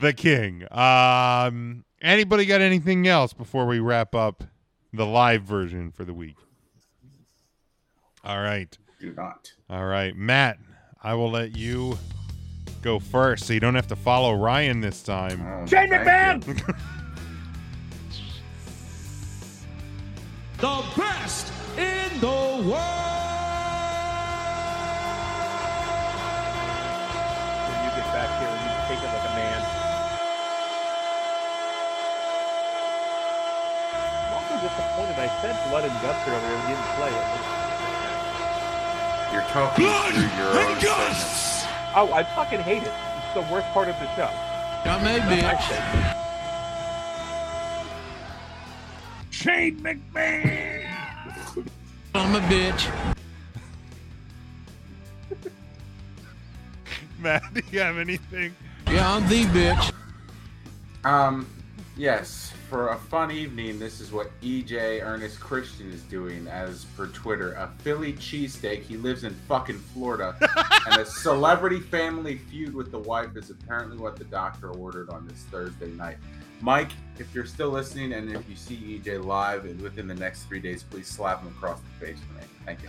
[0.00, 0.66] the king.
[0.72, 4.44] Um, anybody got anything else before we wrap up
[4.92, 6.36] the live version for the week?
[8.24, 8.76] All right.
[9.00, 9.52] Do not.
[9.68, 10.58] All right, Matt.
[11.02, 11.98] I will let you
[12.82, 15.44] go first, so you don't have to follow Ryan this time.
[15.44, 16.86] Oh, Shane thank McMahon!
[20.62, 22.70] The best in the world.
[27.66, 29.60] When you get back here, you take it like a man.
[34.22, 35.18] I'm also disappointed.
[35.18, 37.26] I said blood and guts earlier and didn't play it.
[39.32, 41.64] You're talking Blood through your own and guts.
[41.96, 42.92] Oh, I fucking hate it.
[42.92, 44.30] It's the worst part of the show.
[44.84, 46.11] Got me, That's my
[49.42, 50.86] Shane McMahon.
[52.14, 52.88] I'm a bitch.
[57.18, 58.54] Matt, do you have anything?
[58.88, 59.92] Yeah, I'm the bitch.
[61.04, 61.46] Um,
[61.94, 67.06] Yes, for a fun evening, this is what EJ Ernest Christian is doing as per
[67.08, 67.52] Twitter.
[67.52, 68.82] A Philly cheesesteak.
[68.82, 70.34] He lives in fucking Florida.
[70.86, 75.28] and a celebrity family feud with the wife is apparently what the doctor ordered on
[75.28, 76.16] this Thursday night.
[76.62, 80.60] Mike, if you're still listening and if you see EJ live within the next three
[80.60, 82.42] days, please slap him across the face for me.
[82.64, 82.88] Thank you.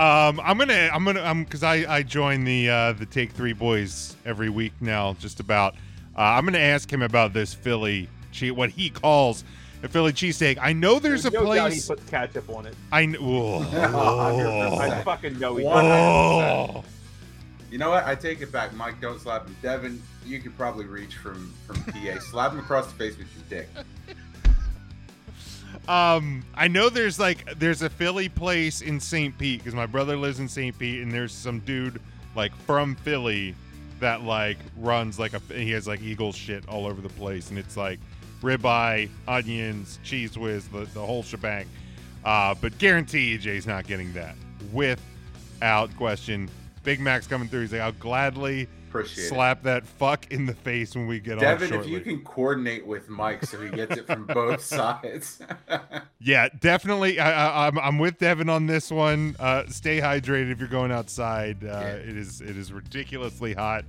[0.00, 3.52] Um, I'm gonna, I'm gonna, I'm because I I join the uh, the Take Three
[3.52, 5.74] boys every week now, just about.
[6.16, 9.42] Uh, I'm gonna ask him about this Philly cheese, what he calls
[9.82, 10.58] a Philly cheesesteak.
[10.62, 11.88] I know there's, a no doubt he place.
[11.88, 12.74] puts ketchup on it.
[12.92, 13.66] I know.
[14.80, 15.74] I fucking know he does.
[15.74, 16.84] Oh.
[17.70, 18.04] You know what?
[18.04, 18.74] I take it back.
[18.74, 19.56] Mike, don't slap him.
[19.62, 22.18] Devin, you could probably reach from from PA.
[22.18, 23.68] slap him across the face with your dick.
[25.88, 29.36] Um, I know there's like there's a Philly place in St.
[29.36, 30.78] Pete because my brother lives in St.
[30.78, 32.00] Pete, and there's some dude
[32.36, 33.54] like from Philly
[33.98, 37.58] that like runs like a he has like eagle shit all over the place, and
[37.58, 37.98] it's like
[38.42, 41.66] ribeye, onions, Cheez Whiz, the the whole shebang.
[42.24, 44.36] Uh, but guarantee EJ's not getting that
[44.72, 46.48] without question.
[46.82, 47.62] Big Mac's coming through.
[47.62, 49.28] He's like, I'll gladly Appreciate it.
[49.28, 52.86] slap that fuck in the face when we get on Devin, if you can coordinate
[52.86, 55.40] with Mike so he gets it from both sides.
[56.22, 57.18] Yeah, definitely.
[57.18, 59.36] I, I, I'm I'm with Devin on this one.
[59.40, 61.64] Uh, stay hydrated if you're going outside.
[61.64, 63.86] Uh, It is it is ridiculously hot.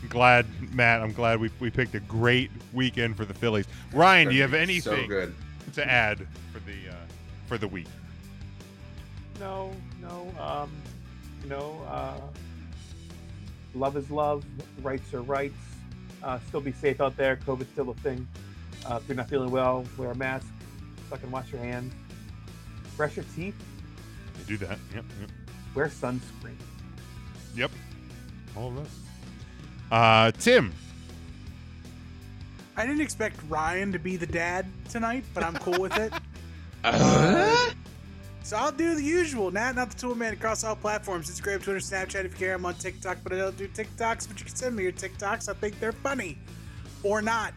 [0.00, 1.00] I'm glad, Matt.
[1.00, 3.66] I'm glad we, we picked a great weekend for the Phillies.
[3.92, 5.34] Ryan, do you have So anything good.
[5.74, 6.18] to add
[6.52, 6.94] for the uh,
[7.48, 7.88] for the week?
[9.40, 10.32] No, no.
[10.40, 10.70] Um,
[11.42, 12.20] you know, uh,
[13.74, 14.44] love is love.
[14.82, 15.54] Rights are rights.
[16.22, 17.36] Uh, still be safe out there.
[17.36, 18.26] COVID's still a thing.
[18.86, 20.46] Uh, if you're not feeling well, wear a mask.
[21.10, 21.92] Fucking wash your hands.
[22.96, 23.54] Brush your teeth.
[24.38, 24.78] You do that.
[24.94, 25.04] Yep.
[25.20, 25.30] Yep.
[25.74, 26.56] Wear sunscreen.
[27.54, 27.70] Yep.
[28.56, 28.92] All of this.
[29.90, 30.72] Uh, Tim.
[32.76, 36.12] I didn't expect Ryan to be the dad tonight, but I'm cool with it.
[38.44, 39.50] So I'll do the usual.
[39.50, 42.54] Nat, not the tool man across all platforms Instagram, Twitter, Snapchat if you care.
[42.54, 45.48] I'm on TikTok, but I don't do TikToks, but you can send me your TikToks.
[45.48, 46.38] I think they're funny.
[47.02, 47.54] Or not.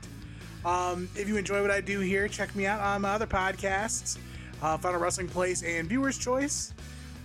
[0.64, 4.18] Um, if you enjoy what I do here, check me out on my other podcasts,
[4.62, 6.74] uh, Final Wrestling Place and Viewer's Choice.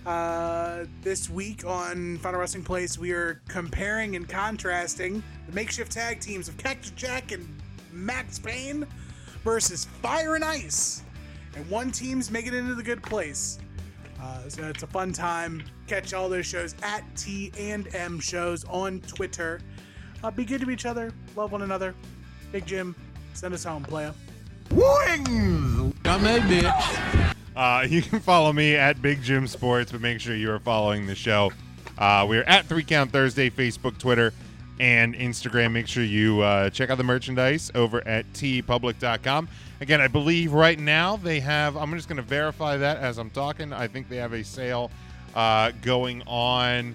[0.05, 6.21] Uh, this week on Final Wrestling Place, we are comparing and contrasting the makeshift tag
[6.21, 7.47] teams of Cactus Jack and
[7.93, 8.87] Maxx Payne
[9.45, 11.03] versus Fire and Ice.
[11.57, 13.59] And one team's making it into the good place.
[14.21, 15.63] Uh, so it's a fun time.
[15.87, 19.61] Catch all those shows at T and M shows on Twitter.
[20.23, 21.13] Uh, be good to each other.
[21.37, 21.95] Love one another.
[22.53, 22.95] Big Jim,
[23.33, 24.13] send us home, playa.
[24.71, 25.95] Wings.
[26.05, 27.35] I'm a bitch.
[27.57, 31.07] Uh, you can follow me at Big Jim Sports, but make sure you are following
[31.07, 31.53] the show.
[31.99, 34.33] Uh, we're at Three Count Thursday, Facebook, Twitter,
[34.81, 35.73] and Instagram.
[35.73, 39.49] Make sure you uh, check out the merchandise over at teepublic.com.
[39.83, 43.31] Again, I believe right now they have, I'm just going to verify that as I'm
[43.31, 43.73] talking.
[43.75, 44.91] I think they have a sale
[45.35, 46.95] uh, going on.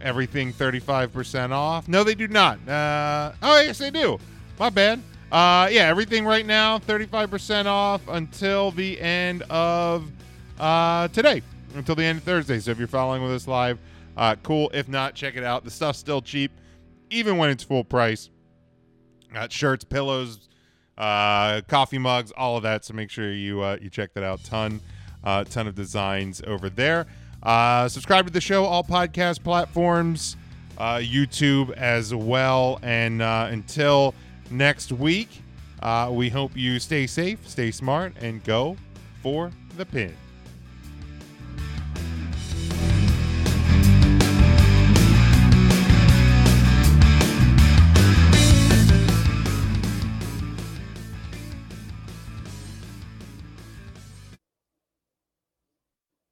[0.00, 1.88] Everything 35% off.
[1.88, 2.66] No, they do not.
[2.68, 4.18] Uh, oh, yes, they do.
[4.58, 5.02] My bad.
[5.32, 10.08] Uh, yeah, everything right now 35% off until the end of
[10.60, 11.42] uh, today,
[11.74, 12.60] until the end of Thursday.
[12.60, 13.78] So if you're following with us live,
[14.16, 14.70] uh, cool.
[14.72, 15.64] If not, check it out.
[15.64, 16.52] The stuff's still cheap,
[17.10, 18.30] even when it's full price.
[19.32, 20.48] Got shirts, pillows,
[20.96, 22.84] uh, coffee mugs, all of that.
[22.84, 24.42] So make sure you uh, you check that out.
[24.44, 24.80] Ton,
[25.24, 27.06] uh, ton of designs over there.
[27.42, 30.36] Uh, subscribe to the show, all podcast platforms,
[30.78, 32.78] uh, YouTube as well.
[32.82, 34.14] And uh, until
[34.50, 35.42] next week,
[35.82, 38.76] uh, we hope you stay safe, stay smart, and go
[39.22, 40.14] for the pin.